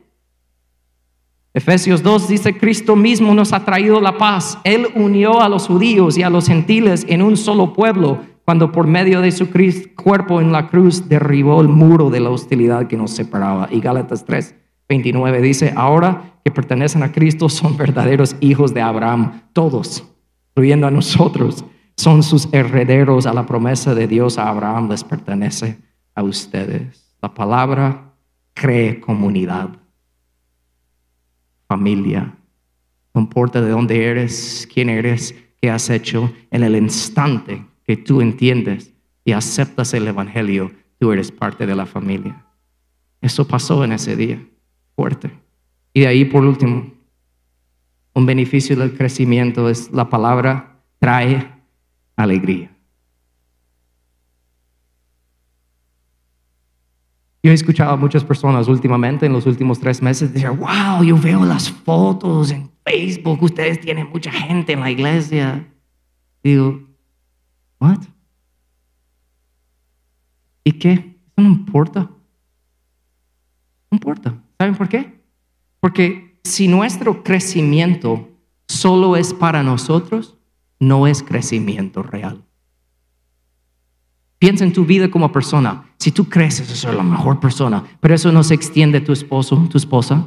Efesios 1.53 2.03
2 2.03 2.29
dice, 2.29 2.57
Cristo 2.57 2.97
mismo 2.97 3.35
nos 3.35 3.53
ha 3.53 3.65
traído 3.65 4.01
la 4.01 4.17
paz. 4.17 4.59
Él 4.65 4.87
unió 4.95 5.41
a 5.41 5.49
los 5.49 5.67
judíos 5.67 6.17
y 6.17 6.23
a 6.23 6.31
los 6.31 6.47
gentiles 6.47 7.05
en 7.09 7.21
un 7.21 7.37
solo 7.37 7.73
pueblo, 7.73 8.21
cuando 8.45 8.73
por 8.73 8.87
medio 8.87 9.21
de 9.21 9.33
su 9.33 9.49
cuerpo 9.97 10.41
en 10.41 10.53
la 10.53 10.69
cruz 10.69 11.09
derribó 11.09 11.61
el 11.61 11.69
muro 11.69 12.11
de 12.11 12.21
la 12.21 12.31
hostilidad 12.31 12.87
que 12.87 12.97
nos 12.97 13.11
separaba. 13.11 13.69
Y 13.71 13.81
Gálatas 13.81 14.25
3, 14.25 14.55
29 14.89 15.41
dice, 15.41 15.73
ahora 15.77 16.41
que 16.45 16.51
pertenecen 16.51 17.03
a 17.03 17.11
Cristo 17.11 17.49
son 17.49 17.77
verdaderos 17.77 18.37
hijos 18.41 18.75
de 18.75 18.83
Abraham, 18.83 19.43
todos, 19.53 20.05
incluyendo 20.51 20.87
a 20.87 20.91
nosotros, 20.91 21.65
son 22.05 22.23
sus 22.23 22.53
herederos 22.53 23.25
a 23.25 23.33
la 23.33 23.47
promesa 23.47 23.95
de 23.95 24.07
Dios 24.07 24.37
a 24.37 24.51
Abraham, 24.51 24.91
les 24.91 25.03
pertenece 25.03 25.79
a 26.15 26.23
ustedes. 26.23 27.17
La 27.23 27.33
palabra 27.33 28.13
cree 28.53 29.01
comunidad, 29.01 29.71
familia, 31.67 32.37
no 33.15 33.23
importa 33.23 33.63
de 33.63 33.71
dónde 33.71 34.05
eres, 34.05 34.69
quién 34.71 34.91
eres, 34.91 35.35
qué 35.63 35.71
has 35.71 35.89
hecho, 35.89 36.31
en 36.51 36.63
el 36.63 36.77
instante 36.77 37.65
que 37.87 37.97
tú 37.97 38.21
entiendes 38.21 38.93
y 39.25 39.33
aceptas 39.33 39.95
el 39.95 40.07
Evangelio, 40.07 40.73
tú 40.99 41.11
eres 41.11 41.33
parte 41.33 41.65
de 41.65 41.75
la 41.75 41.87
familia. 41.87 42.45
Eso 43.23 43.49
pasó 43.49 43.83
en 43.83 43.93
ese 43.93 44.15
día 44.15 44.47
fuerte. 44.95 45.31
Y 45.95 46.01
de 46.01 46.09
ahí, 46.09 46.27
por 46.27 46.45
último, 46.45 46.93
un 48.13 48.27
beneficio 48.27 48.77
del 48.77 48.95
crecimiento 48.95 49.71
es 49.71 49.91
la 49.91 50.11
palabra 50.11 50.83
trae 50.99 51.54
alegría. 52.17 52.71
Yo 57.43 57.51
he 57.51 57.55
escuchado 57.55 57.93
a 57.93 57.97
muchas 57.97 58.25
personas 58.25 58.69
últimamente, 58.69 59.27
en 59.27 59.33
los 59.35 59.45
últimos 59.45 59.79
tres 59.79 60.01
meses, 60.01 60.33
decir, 60.33 60.49
wow, 60.49 61.03
yo 61.05 61.19
veo 61.19 61.45
las 61.45 61.71
fotos 61.71 62.51
en 62.51 62.71
Facebook, 62.85 63.43
ustedes 63.43 63.81
tienen 63.81 64.09
mucha 64.09 64.33
gente 64.33 64.73
en 64.73 64.81
la 64.81 64.91
iglesia. 64.91 65.69
digo, 66.43 66.81
what? 67.79 67.99
¿Y 70.65 70.73
qué? 70.73 70.93
Eso 70.93 71.35
no 71.37 71.49
importa. 71.49 72.01
No 73.91 73.97
importa. 73.97 74.35
¿Saben 74.59 74.75
por 74.75 74.89
qué? 74.89 75.21
Porque 75.81 76.39
si 76.45 76.67
nuestro 76.67 77.23
crecimiento 77.23 78.27
solo 78.67 79.17
es 79.17 79.35
para 79.35 79.63
nosotros, 79.63 80.39
no 80.79 81.07
es 81.07 81.23
crecimiento 81.23 82.03
real. 82.03 82.45
Piensa 84.39 84.65
en 84.65 84.73
tu 84.73 84.85
vida 84.85 85.11
como 85.11 85.33
persona. 85.33 85.85
Si 85.99 86.13
tú 86.13 86.29
creces 86.29 86.71
a 86.71 86.75
ser 86.75 86.95
la 86.95 87.03
mejor 87.03 87.41
persona, 87.41 87.83
pero 88.01 88.15
eso 88.15 88.31
no 88.31 88.43
se 88.43 88.55
extiende 88.55 88.99
a 88.99 89.05
tu 89.05 89.13
esposo, 89.13 89.67
tu 89.71 89.79
esposa, 89.79 90.27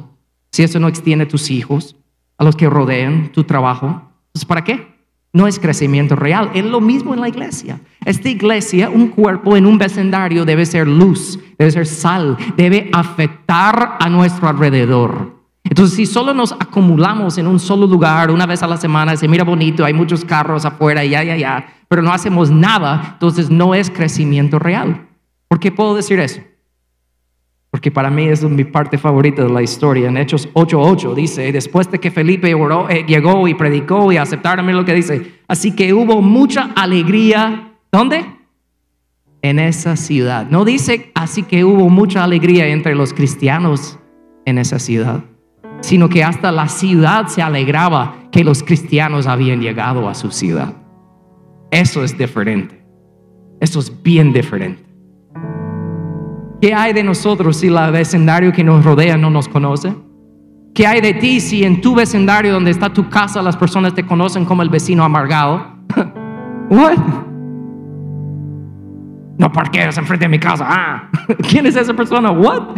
si 0.50 0.62
eso 0.62 0.80
no 0.80 0.88
extiende 0.88 1.24
a 1.24 1.28
tus 1.28 1.50
hijos, 1.50 1.94
a 2.36 2.44
los 2.44 2.56
que 2.56 2.68
rodean 2.68 3.30
tu 3.30 3.44
trabajo, 3.44 3.86
entonces 4.26 4.44
¿para 4.46 4.64
qué? 4.64 4.98
No 5.32 5.46
es 5.46 5.58
crecimiento 5.58 6.16
real. 6.16 6.50
Es 6.54 6.64
lo 6.64 6.80
mismo 6.80 7.14
en 7.14 7.20
la 7.20 7.28
iglesia. 7.28 7.80
Esta 8.04 8.28
iglesia, 8.28 8.90
un 8.90 9.08
cuerpo 9.08 9.56
en 9.56 9.66
un 9.66 9.78
vecindario 9.78 10.44
debe 10.44 10.66
ser 10.66 10.88
luz, 10.88 11.38
debe 11.58 11.70
ser 11.70 11.86
sal, 11.86 12.36
debe 12.56 12.90
afectar 12.92 13.98
a 14.00 14.08
nuestro 14.08 14.48
alrededor. 14.48 15.37
Entonces, 15.68 15.96
si 15.96 16.06
solo 16.06 16.32
nos 16.32 16.52
acumulamos 16.52 17.36
en 17.38 17.46
un 17.46 17.58
solo 17.58 17.86
lugar 17.86 18.30
una 18.30 18.46
vez 18.46 18.62
a 18.62 18.66
la 18.66 18.76
semana, 18.76 19.16
se 19.16 19.28
mira 19.28 19.44
bonito, 19.44 19.84
hay 19.84 19.92
muchos 19.92 20.24
carros 20.24 20.64
afuera, 20.64 21.04
ya, 21.04 21.22
ya, 21.22 21.36
ya, 21.36 21.66
pero 21.88 22.02
no 22.02 22.12
hacemos 22.12 22.50
nada, 22.50 23.10
entonces 23.14 23.50
no 23.50 23.74
es 23.74 23.90
crecimiento 23.90 24.58
real. 24.58 25.08
¿Por 25.48 25.60
qué 25.60 25.70
puedo 25.70 25.94
decir 25.94 26.20
eso? 26.20 26.40
Porque 27.70 27.90
para 27.90 28.10
mí 28.10 28.26
es 28.26 28.42
mi 28.42 28.64
parte 28.64 28.96
favorita 28.96 29.42
de 29.42 29.50
la 29.50 29.62
historia. 29.62 30.08
En 30.08 30.16
Hechos 30.16 30.48
8:8 30.54 31.14
dice, 31.14 31.52
después 31.52 31.90
de 31.90 31.98
que 31.98 32.10
Felipe 32.10 32.50
eh, 32.50 33.04
llegó 33.06 33.46
y 33.46 33.54
predicó 33.54 34.10
y 34.10 34.16
aceptaron 34.16 34.70
lo 34.74 34.84
que 34.84 34.94
dice, 34.94 35.40
así 35.48 35.72
que 35.72 35.92
hubo 35.92 36.22
mucha 36.22 36.70
alegría. 36.74 37.74
¿Dónde? 37.92 38.24
En 39.42 39.58
esa 39.58 39.96
ciudad. 39.96 40.46
No 40.50 40.64
dice 40.64 41.12
así 41.14 41.42
que 41.42 41.64
hubo 41.64 41.88
mucha 41.90 42.24
alegría 42.24 42.66
entre 42.68 42.94
los 42.94 43.12
cristianos 43.12 43.98
en 44.46 44.58
esa 44.58 44.78
ciudad, 44.78 45.24
sino 45.80 46.08
que 46.08 46.24
hasta 46.24 46.52
la 46.52 46.68
ciudad 46.68 47.26
se 47.26 47.42
alegraba 47.42 48.14
que 48.30 48.44
los 48.44 48.62
cristianos 48.62 49.26
habían 49.26 49.60
llegado 49.60 50.08
a 50.08 50.14
su 50.14 50.30
ciudad. 50.30 50.74
Eso 51.70 52.02
es 52.02 52.16
diferente. 52.16 52.82
Eso 53.60 53.80
es 53.80 54.02
bien 54.02 54.32
diferente. 54.32 54.84
¿Qué 56.60 56.74
hay 56.74 56.92
de 56.92 57.04
nosotros 57.04 57.56
si 57.56 57.68
el 57.68 57.92
vecindario 57.92 58.52
que 58.52 58.64
nos 58.64 58.84
rodea 58.84 59.16
no 59.16 59.30
nos 59.30 59.48
conoce? 59.48 59.94
¿Qué 60.74 60.86
hay 60.86 61.00
de 61.00 61.14
ti 61.14 61.40
si 61.40 61.64
en 61.64 61.80
tu 61.80 61.94
vecindario 61.94 62.52
donde 62.52 62.70
está 62.70 62.92
tu 62.92 63.08
casa 63.08 63.42
las 63.42 63.56
personas 63.56 63.94
te 63.94 64.04
conocen 64.04 64.44
como 64.44 64.62
el 64.62 64.68
vecino 64.68 65.04
amargado? 65.04 65.60
What? 66.70 66.98
No 69.38 69.52
parqueas 69.52 69.96
enfrente 69.98 70.24
de 70.24 70.28
mi 70.28 70.38
casa. 70.38 70.66
Ah. 70.68 71.10
¿Quién 71.48 71.66
es 71.66 71.76
esa 71.76 71.94
persona? 71.94 72.30
What? 72.32 72.76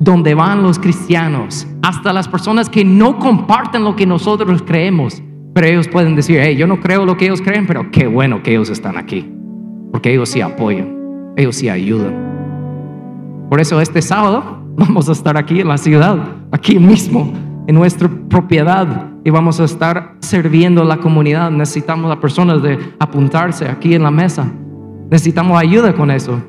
Donde 0.00 0.34
van 0.34 0.62
los 0.62 0.78
cristianos, 0.78 1.66
hasta 1.82 2.12
las 2.12 2.28
personas 2.28 2.68
que 2.68 2.84
no 2.84 3.18
comparten 3.18 3.84
lo 3.84 3.96
que 3.96 4.06
nosotros 4.06 4.62
creemos, 4.62 5.22
pero 5.54 5.66
ellos 5.66 5.88
pueden 5.88 6.16
decir, 6.16 6.38
hey, 6.40 6.56
yo 6.56 6.66
no 6.66 6.80
creo 6.80 7.06
lo 7.06 7.16
que 7.16 7.26
ellos 7.26 7.40
creen, 7.40 7.66
pero 7.66 7.90
qué 7.90 8.06
bueno 8.06 8.42
que 8.42 8.50
ellos 8.50 8.68
están 8.68 8.98
aquí 8.98 9.32
porque 9.96 10.12
ellos 10.12 10.28
sí 10.28 10.42
apoyan, 10.42 11.32
ellos 11.38 11.56
sí 11.56 11.70
ayudan. 11.70 12.14
Por 13.48 13.60
eso 13.60 13.80
este 13.80 14.02
sábado 14.02 14.62
vamos 14.76 15.08
a 15.08 15.12
estar 15.12 15.38
aquí 15.38 15.60
en 15.60 15.68
la 15.68 15.78
ciudad, 15.78 16.18
aquí 16.52 16.78
mismo, 16.78 17.32
en 17.66 17.74
nuestra 17.74 18.06
propiedad, 18.28 19.08
y 19.24 19.30
vamos 19.30 19.58
a 19.58 19.64
estar 19.64 20.16
sirviendo 20.20 20.82
a 20.82 20.84
la 20.84 20.98
comunidad. 20.98 21.50
Necesitamos 21.50 22.12
a 22.12 22.20
personas 22.20 22.62
de 22.62 22.78
apuntarse 22.98 23.66
aquí 23.68 23.94
en 23.94 24.02
la 24.02 24.10
mesa. 24.10 24.52
Necesitamos 25.10 25.58
ayuda 25.58 25.94
con 25.94 26.10
eso. 26.10 26.42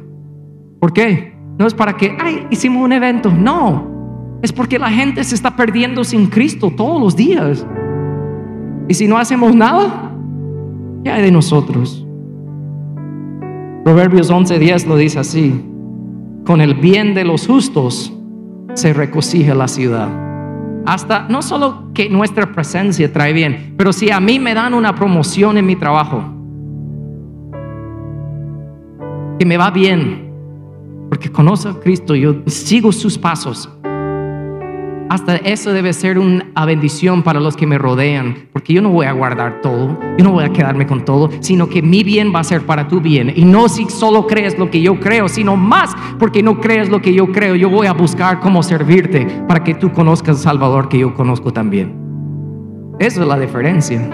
¿Por 0.81 0.91
qué? 0.91 1.37
No 1.58 1.65
es 1.65 1.74
para 1.74 1.93
que, 1.93 2.15
ay, 2.20 2.48
hicimos 2.52 2.84
un 2.84 2.91
evento. 2.91 3.32
No, 3.32 4.39
es 4.41 4.52
porque 4.52 4.78
la 4.78 4.89
gente 4.89 5.24
se 5.24 5.36
está 5.36 5.56
perdiendo 5.56 6.04
sin 6.04 6.28
Cristo 6.28 6.72
todos 6.76 7.02
los 7.02 7.15
días. 7.15 7.65
Y 8.88 8.93
si 8.93 9.08
no 9.08 9.17
hacemos 9.17 9.56
nada, 9.56 10.12
¿qué 11.04 11.12
hay 11.12 11.24
de 11.24 11.32
nosotros? 11.32 12.06
Proverbios 13.84 14.30
11:10 14.30 14.86
lo 14.86 14.98
dice 14.98 15.20
así, 15.20 15.63
con 16.46 16.62
el 16.62 16.76
bien 16.76 17.13
de 17.13 17.24
los 17.24 17.48
justos 17.48 18.13
se 18.74 18.93
recocija 18.93 19.56
la 19.56 19.67
ciudad. 19.67 20.10
Hasta 20.86 21.28
no 21.28 21.41
solo 21.41 21.91
que 21.93 22.10
nuestra 22.10 22.52
presencia 22.52 23.12
trae 23.12 23.34
bien, 23.34 23.74
pero 23.78 23.91
si 23.91 24.12
a 24.12 24.20
mí 24.20 24.39
me 24.39 24.54
dan 24.54 24.74
una 24.74 24.93
promoción 24.96 25.58
en 25.58 25.65
mi 25.65 25.76
trabajo, 25.76 26.24
que 29.39 29.46
me 29.46 29.58
va 29.58 29.72
bien, 29.72 30.26
porque 31.10 31.32
conozco 31.32 31.70
a 31.70 31.80
Cristo, 31.80 32.15
yo 32.15 32.36
sigo 32.48 32.91
sus 32.91 33.17
pasos, 33.17 33.70
hasta 35.10 35.38
eso 35.38 35.72
debe 35.72 35.93
ser 35.93 36.20
una 36.20 36.65
bendición 36.65 37.24
para 37.24 37.39
los 37.39 37.56
que 37.56 37.65
me 37.65 37.78
rodean, 37.78 38.50
porque 38.52 38.74
yo 38.74 38.82
no 38.82 38.89
voy 38.89 39.06
a 39.06 39.13
guardar 39.13 39.62
todo, 39.62 39.98
yo 40.17 40.24
no 40.24 40.32
voy 40.32 40.43
a 40.43 40.50
quedarme 40.50 40.86
con 40.86 41.06
todo, 41.06 41.30
sino 41.39 41.70
que 41.70 41.82
mi 41.82 42.04
bien 42.04 42.34
va 42.36 42.41
a 42.41 42.43
ser 42.43 42.65
para 42.65 42.88
tu 42.88 43.00
bien. 43.00 43.32
Y 43.36 43.46
no 43.46 43.70
si 43.70 43.89
solo 43.89 44.28
crees 44.28 44.60
lo 44.60 44.70
que 44.70 44.82
yo 44.82 45.00
creo, 45.00 45.30
sino 45.30 45.56
más 45.56 45.96
porque 46.20 46.43
no 46.43 46.60
crees 46.60 46.89
lo 46.89 47.02
que 47.02 47.13
yo 47.13 47.32
creo, 47.32 47.56
yo 47.56 47.70
voy 47.70 47.88
a 47.88 47.93
buscar 47.93 48.41
cómo 48.41 48.62
servirte 48.63 49.26
para 49.48 49.63
que 49.63 49.74
tú 49.74 49.91
conozcas 49.93 50.38
al 50.38 50.43
Salvador 50.43 50.89
que 50.89 51.00
yo 51.00 51.13
conozco 51.13 51.54
también. 51.54 51.96
Esa 53.00 53.22
es 53.22 53.28
la 53.28 53.39
diferencia. 53.39 54.10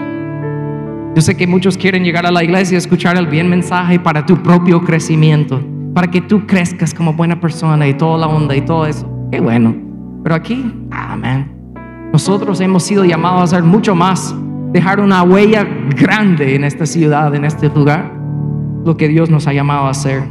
Yo 1.16 1.22
sé 1.22 1.36
que 1.36 1.46
muchos 1.46 1.76
quieren 1.76 2.04
llegar 2.04 2.24
a 2.26 2.30
la 2.30 2.44
iglesia 2.44 2.76
y 2.76 2.78
escuchar 2.78 3.16
el 3.16 3.26
bien 3.26 3.48
mensaje 3.48 3.98
para 3.98 4.26
tu 4.26 4.42
propio 4.42 4.80
crecimiento, 4.82 5.60
para 5.94 6.10
que 6.10 6.20
tú 6.20 6.46
crezcas 6.46 6.92
como 6.92 7.12
buena 7.12 7.40
persona 7.40 7.86
y 7.86 7.94
toda 7.94 8.18
la 8.18 8.26
onda 8.26 8.54
y 8.54 8.60
todo 8.62 8.84
eso. 8.84 9.08
Qué 9.30 9.40
bueno. 9.40 9.74
Pero 10.22 10.34
aquí, 10.34 10.72
amén. 10.90 11.50
Nosotros 12.12 12.60
hemos 12.60 12.82
sido 12.82 13.04
llamados 13.04 13.40
a 13.40 13.44
hacer 13.44 13.62
mucho 13.62 13.94
más, 13.94 14.34
dejar 14.72 15.00
una 15.00 15.22
huella 15.22 15.64
grande 15.96 16.54
en 16.56 16.64
esta 16.64 16.84
ciudad, 16.84 17.34
en 17.34 17.44
este 17.44 17.68
lugar, 17.68 18.12
lo 18.84 18.96
que 18.96 19.08
Dios 19.08 19.30
nos 19.30 19.46
ha 19.46 19.52
llamado 19.52 19.86
a 19.86 19.90
hacer. 19.90 20.24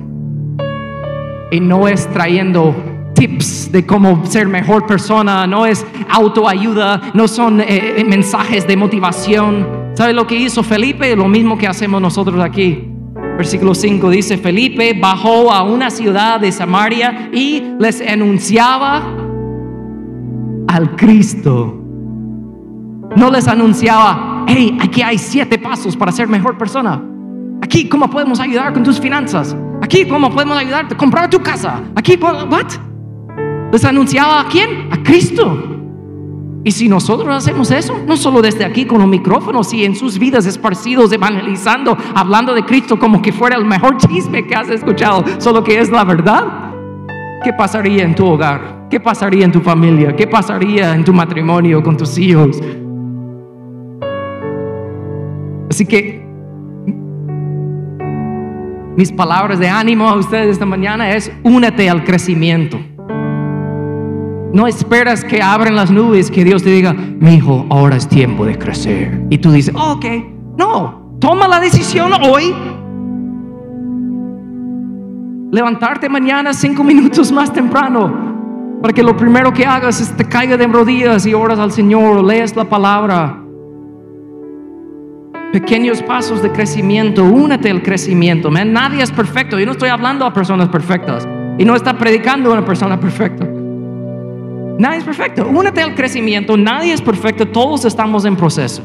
Y 1.52 1.60
no 1.60 1.88
es 1.88 2.10
trayendo 2.10 2.76
tips 3.14 3.72
de 3.72 3.86
cómo 3.86 4.26
ser 4.26 4.48
mejor 4.48 4.86
persona, 4.86 5.48
no 5.48 5.66
es 5.66 5.86
autoayuda, 6.10 7.12
no 7.14 7.28
son 7.28 7.62
eh, 7.62 8.00
eh, 8.00 8.06
mensajes 8.06 8.68
de 8.68 8.76
motivación. 8.76 9.68
¿Sabe 9.94 10.14
lo 10.14 10.26
que 10.26 10.36
hizo 10.36 10.64
Felipe? 10.64 11.16
Lo 11.16 11.28
mismo 11.28 11.58
que 11.58 11.68
hacemos 11.68 12.02
nosotros 12.02 12.42
aquí. 12.42 12.93
Versículo 13.38 13.74
5 13.74 14.10
dice, 14.10 14.38
Felipe 14.38 14.94
bajó 14.94 15.52
a 15.52 15.64
una 15.64 15.90
ciudad 15.90 16.40
de 16.40 16.52
Samaria 16.52 17.30
y 17.34 17.64
les 17.80 18.02
anunciaba 18.02 19.02
al 20.68 20.96
Cristo. 20.96 21.80
No 23.16 23.32
les 23.32 23.48
anunciaba, 23.48 24.46
hey, 24.48 24.78
aquí 24.82 25.02
hay 25.02 25.18
siete 25.18 25.58
pasos 25.58 25.98
para 25.98 26.12
ser 26.12 26.28
mejor 26.28 26.58
persona. 26.58 27.02
Aquí, 27.62 27.88
¿cómo 27.88 28.10
podemos 28.10 28.40
ayudar 28.40 28.74
con 28.74 28.84
tus 28.84 29.00
finanzas? 29.00 29.56
Aquí, 29.82 30.06
¿cómo 30.06 30.30
podemos 30.32 30.58
ayudarte 30.58 30.94
a 30.94 30.98
comprar 30.98 31.30
tu 31.30 31.40
casa? 31.40 31.82
Aquí, 31.96 32.18
¿what? 32.22 32.72
Les 33.72 33.84
anunciaba 33.84 34.42
a 34.42 34.48
quién? 34.48 34.90
A 34.92 35.02
Cristo. 35.02 35.73
Y 36.66 36.72
si 36.72 36.88
nosotros 36.88 37.28
hacemos 37.28 37.72
eso, 37.72 38.00
no 38.08 38.16
solo 38.16 38.42
desde 38.42 38.64
aquí 38.64 38.86
con 38.86 39.00
los 39.00 39.08
micrófonos, 39.08 39.74
y 39.74 39.84
en 39.84 39.96
sus 39.96 40.18
vidas 40.18 40.46
esparcidos, 40.46 41.12
evangelizando, 41.12 41.98
hablando 42.16 42.54
de 42.54 42.64
Cristo 42.64 42.98
como 42.98 43.22
que 43.22 43.34
fuera 43.34 43.58
el 43.58 43.66
mejor 43.66 43.98
chisme 44.08 44.48
que 44.48 44.56
has 44.56 44.70
escuchado, 44.70 45.26
solo 45.40 45.64
que 45.64 45.80
es 45.80 45.90
la 45.90 46.06
verdad, 46.06 46.74
¿qué 47.44 47.52
pasaría 47.52 48.04
en 48.04 48.16
tu 48.16 48.26
hogar? 48.26 48.88
¿Qué 48.90 49.00
pasaría 49.00 49.44
en 49.44 49.52
tu 49.52 49.60
familia? 49.60 50.16
¿Qué 50.16 50.26
pasaría 50.26 50.94
en 50.94 51.04
tu 51.04 51.12
matrimonio 51.12 51.84
con 51.84 51.98
tus 51.98 52.18
hijos? 52.18 52.62
Así 55.70 55.86
que 55.86 56.24
mis 58.96 59.12
palabras 59.12 59.60
de 59.60 59.68
ánimo 59.68 60.08
a 60.08 60.16
ustedes 60.16 60.50
esta 60.50 60.66
mañana 60.66 61.12
es 61.14 61.32
únete 61.44 61.90
al 61.90 62.04
crecimiento. 62.04 62.78
No 64.54 64.68
esperas 64.68 65.26
que 65.26 65.42
abran 65.42 65.76
las 65.76 65.90
nubes, 65.90 66.30
que 66.30 66.44
Dios 66.44 66.62
te 66.62 66.70
diga, 66.70 66.94
mi 66.94 67.34
hijo, 67.34 67.66
ahora 67.72 67.96
es 67.96 68.08
tiempo 68.08 68.46
de 68.46 68.56
crecer. 68.56 69.26
Y 69.32 69.40
tú 69.40 69.52
dices, 69.52 69.74
oh, 69.76 69.94
ok, 69.94 70.06
no, 70.58 71.18
toma 71.20 71.48
la 71.48 71.60
decisión 71.60 72.12
hoy. 72.14 72.54
Levantarte 75.52 76.08
mañana 76.08 76.54
cinco 76.54 76.84
minutos 76.84 77.32
más 77.32 77.52
temprano 77.52 78.34
para 78.84 78.94
que 78.94 79.02
lo 79.02 79.18
primero 79.18 79.52
que 79.54 79.66
hagas 79.66 80.02
es 80.02 80.12
te 80.16 80.26
caiga 80.26 80.56
de 80.56 80.68
rodillas 80.68 81.26
y 81.26 81.34
oras 81.34 81.58
al 81.58 81.72
Señor, 81.72 82.18
o 82.18 82.22
lees 82.22 82.56
la 82.56 82.66
palabra. 82.66 83.42
Pequeños 85.54 86.04
pasos 86.04 86.44
de 86.44 86.52
crecimiento, 86.52 87.24
únete 87.24 87.72
al 87.72 87.82
crecimiento. 87.82 88.52
Nadie 88.52 89.02
es 89.02 89.12
perfecto. 89.12 89.58
Yo 89.58 89.66
no 89.66 89.72
estoy 89.72 89.90
hablando 89.90 90.26
a 90.26 90.34
personas 90.34 90.68
perfectas. 90.68 91.28
Y 91.58 91.66
no 91.66 91.76
está 91.76 91.98
predicando 91.98 92.50
a 92.50 92.54
una 92.54 92.66
persona 92.66 93.00
perfecta. 93.00 93.48
Nadie 94.80 94.98
es 95.00 95.04
perfecto. 95.04 95.48
Únete 95.48 95.82
al 95.82 95.96
crecimiento. 95.96 96.58
Nadie 96.58 96.94
es 96.94 97.02
perfecto. 97.02 97.48
Todos 97.48 97.86
estamos 97.86 98.26
en 98.26 98.36
proceso. 98.36 98.84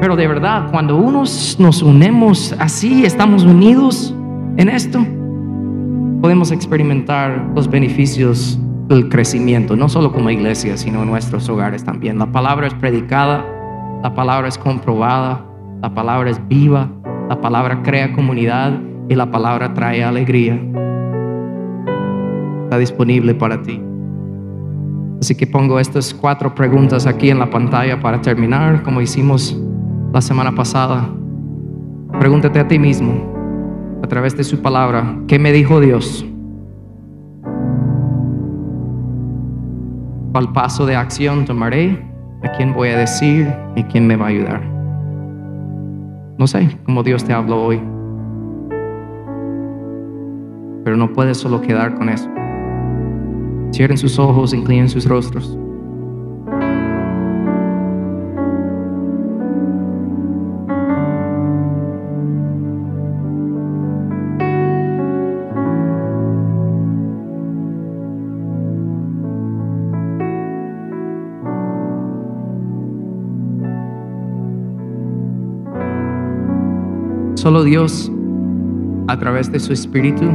Pero 0.00 0.16
de 0.16 0.26
verdad, 0.26 0.70
cuando 0.70 0.96
unos 0.96 1.56
nos 1.58 1.82
unemos 1.82 2.54
así, 2.58 3.04
estamos 3.04 3.44
unidos 3.44 4.14
en 4.56 4.70
esto, 4.70 5.04
podemos 6.22 6.50
experimentar 6.52 7.50
los 7.54 7.68
beneficios 7.68 8.58
del 8.88 9.08
crecimiento, 9.10 9.76
no 9.76 9.88
solo 9.88 10.10
como 10.10 10.30
iglesia, 10.30 10.76
sino 10.78 11.02
en 11.02 11.10
nuestros 11.10 11.48
hogares 11.50 11.84
también. 11.84 12.18
La 12.18 12.32
palabra 12.32 12.66
es 12.66 12.74
predicada, 12.74 13.44
la 14.02 14.14
palabra 14.14 14.48
es 14.48 14.56
comprobada, 14.56 15.44
la 15.82 15.94
palabra 15.94 16.30
es 16.30 16.48
viva, 16.48 16.90
la 17.28 17.40
palabra 17.40 17.82
crea 17.82 18.12
comunidad 18.14 18.80
y 19.08 19.14
la 19.14 19.30
palabra 19.30 19.74
trae 19.74 20.02
alegría. 20.02 20.58
Está 22.64 22.78
disponible 22.78 23.34
para 23.34 23.60
ti. 23.62 23.89
Así 25.20 25.34
que 25.34 25.46
pongo 25.46 25.78
estas 25.78 26.14
cuatro 26.14 26.54
preguntas 26.54 27.06
aquí 27.06 27.28
en 27.28 27.38
la 27.38 27.50
pantalla 27.50 28.00
para 28.00 28.22
terminar, 28.22 28.82
como 28.82 29.02
hicimos 29.02 29.54
la 30.14 30.22
semana 30.22 30.54
pasada. 30.54 31.10
Pregúntate 32.18 32.58
a 32.58 32.66
ti 32.66 32.78
mismo, 32.78 34.00
a 34.02 34.06
través 34.06 34.34
de 34.34 34.44
su 34.44 34.60
palabra. 34.62 35.18
¿Qué 35.28 35.38
me 35.38 35.52
dijo 35.52 35.78
Dios? 35.78 36.24
¿Cuál 40.32 40.52
paso 40.54 40.86
de 40.86 40.96
acción 40.96 41.44
tomaré? 41.44 42.02
¿A 42.42 42.52
quién 42.52 42.72
voy 42.72 42.88
a 42.88 42.96
decir? 42.96 43.52
¿Y 43.76 43.82
quién 43.84 44.06
me 44.06 44.16
va 44.16 44.26
a 44.26 44.28
ayudar? 44.30 44.62
No 46.38 46.46
sé 46.46 46.78
cómo 46.84 47.02
Dios 47.02 47.24
te 47.24 47.34
habló 47.34 47.62
hoy. 47.62 47.78
Pero 50.82 50.96
no 50.96 51.12
puedes 51.12 51.36
solo 51.36 51.60
quedar 51.60 51.94
con 51.94 52.08
eso. 52.08 52.30
Cierren 53.72 53.96
sus 53.96 54.18
ojos, 54.18 54.52
inclinen 54.52 54.88
sus 54.88 55.06
rostros. 55.06 55.56
Solo 77.40 77.64
Dios, 77.64 78.12
a 79.08 79.18
través 79.18 79.50
de 79.50 79.58
su 79.58 79.72
Espíritu, 79.72 80.26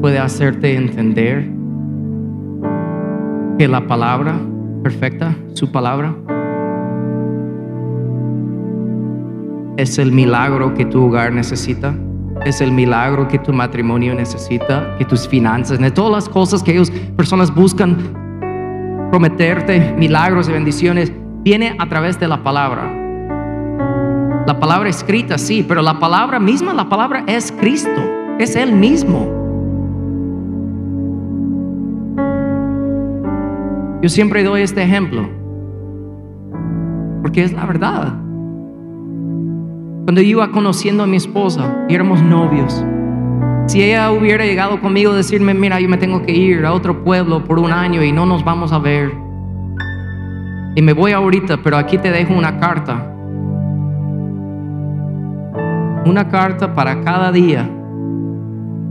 puede 0.00 0.18
hacerte 0.18 0.74
entender 0.74 1.59
que 3.60 3.68
la 3.68 3.86
palabra 3.86 4.40
perfecta, 4.82 5.36
su 5.52 5.70
palabra, 5.70 6.14
es 9.76 9.98
el 9.98 10.12
milagro 10.12 10.72
que 10.72 10.86
tu 10.86 11.04
hogar 11.04 11.30
necesita, 11.30 11.94
es 12.46 12.62
el 12.62 12.72
milagro 12.72 13.28
que 13.28 13.38
tu 13.38 13.52
matrimonio 13.52 14.14
necesita, 14.14 14.96
que 14.96 15.04
tus 15.04 15.28
finanzas, 15.28 15.78
de 15.78 15.90
todas 15.90 16.10
las 16.10 16.26
cosas 16.26 16.62
que 16.62 16.72
ellos, 16.72 16.90
personas 17.18 17.54
buscan 17.54 17.98
prometerte, 19.10 19.94
milagros 19.98 20.48
y 20.48 20.52
bendiciones, 20.52 21.12
viene 21.42 21.76
a 21.78 21.86
través 21.86 22.18
de 22.18 22.28
la 22.28 22.42
palabra. 22.42 22.90
La 24.46 24.58
palabra 24.58 24.88
escrita, 24.88 25.36
sí, 25.36 25.62
pero 25.68 25.82
la 25.82 25.98
palabra 25.98 26.40
misma, 26.40 26.72
la 26.72 26.88
palabra 26.88 27.24
es 27.26 27.52
Cristo, 27.52 28.00
es 28.38 28.56
Él 28.56 28.72
mismo. 28.72 29.39
Yo 34.02 34.08
siempre 34.08 34.42
doy 34.42 34.62
este 34.62 34.82
ejemplo, 34.82 35.28
porque 37.22 37.44
es 37.44 37.52
la 37.52 37.66
verdad. 37.66 38.14
Cuando 40.04 40.20
iba 40.22 40.50
conociendo 40.50 41.02
a 41.02 41.06
mi 41.06 41.16
esposa 41.16 41.84
y 41.88 41.94
éramos 41.94 42.22
novios, 42.22 42.84
si 43.66 43.82
ella 43.82 44.10
hubiera 44.10 44.44
llegado 44.44 44.80
conmigo 44.80 45.12
a 45.12 45.16
decirme, 45.16 45.54
mira, 45.54 45.80
yo 45.80 45.88
me 45.88 45.98
tengo 45.98 46.22
que 46.22 46.32
ir 46.32 46.64
a 46.64 46.72
otro 46.72 47.04
pueblo 47.04 47.44
por 47.44 47.58
un 47.58 47.72
año 47.72 48.02
y 48.02 48.10
no 48.10 48.26
nos 48.26 48.44
vamos 48.44 48.72
a 48.72 48.78
ver, 48.78 49.12
y 50.74 50.82
me 50.82 50.92
voy 50.92 51.12
ahorita, 51.12 51.62
pero 51.62 51.76
aquí 51.76 51.98
te 51.98 52.10
dejo 52.10 52.32
una 52.32 52.58
carta 52.58 53.10
una 56.10 56.28
carta 56.28 56.74
para 56.74 57.00
cada 57.02 57.30
día, 57.30 57.68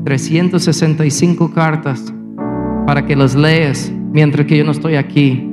365 0.05 1.51
cartas 1.51 2.13
para 2.85 3.05
que 3.05 3.15
las 3.15 3.35
leas 3.35 3.91
mientras 4.11 4.45
que 4.45 4.57
yo 4.57 4.63
no 4.63 4.71
estoy 4.71 4.95
aquí. 4.95 5.49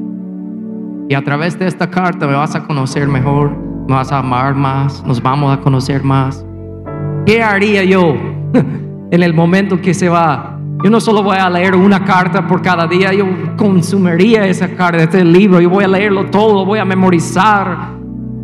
Y 1.09 1.15
a 1.15 1.23
través 1.23 1.59
de 1.59 1.67
esta 1.67 1.89
carta 1.89 2.27
me 2.27 2.35
vas 2.35 2.55
a 2.55 2.65
conocer 2.65 3.07
mejor, 3.07 3.57
me 3.89 3.95
vas 3.95 4.11
a 4.11 4.19
amar 4.19 4.55
más, 4.55 5.05
nos 5.07 5.23
vamos 5.23 5.57
a 5.57 5.61
conocer 5.61 6.03
más. 6.03 6.45
¿Qué 7.25 7.43
haría 7.43 7.85
yo 7.85 8.17
en 9.11 9.23
el 9.23 9.33
momento 9.33 9.81
que 9.81 9.95
se 9.95 10.09
va? 10.09 10.59
Yo 10.83 10.91
no 10.91 11.01
solo 11.01 11.23
voy 11.23 11.37
a 11.39 11.49
leer 11.49 11.75
una 11.75 12.05
carta 12.05 12.47
por 12.47 12.61
cada 12.61 12.87
día, 12.87 13.13
yo 13.13 13.27
consumiría 13.57 14.47
esa 14.47 14.69
carta, 14.69 15.03
este 15.03 15.25
libro, 15.25 15.61
yo 15.61 15.71
voy 15.71 15.85
a 15.85 15.89
leerlo 15.89 16.27
todo, 16.27 16.65
voy 16.65 16.79
a 16.79 16.85
memorizar, 16.85 17.93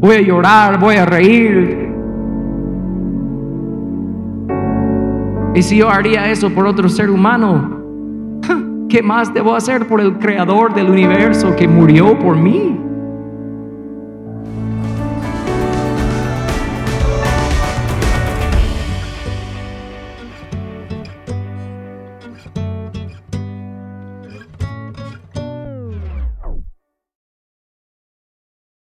voy 0.01 0.17
a 0.17 0.21
llorar, 0.21 0.79
voy 0.79 0.97
a 0.97 1.05
reír. 1.05 1.91
Y 5.55 5.63
si 5.63 5.77
yo 5.77 5.91
haría 5.91 6.31
eso 6.31 6.49
por 6.51 6.67
otro 6.67 6.89
ser 6.89 7.11
humano, 7.11 7.82
¿qué 8.93 9.03
más 9.03 9.33
debo 9.33 9.57
hacer 9.57 9.89
por 9.89 10.03
el 10.03 10.19
creador 10.19 10.75
del 10.75 10.91
universo 10.91 11.57
que 11.57 11.67
murió 11.67 12.19
por 12.19 12.37
mí? 12.37 12.92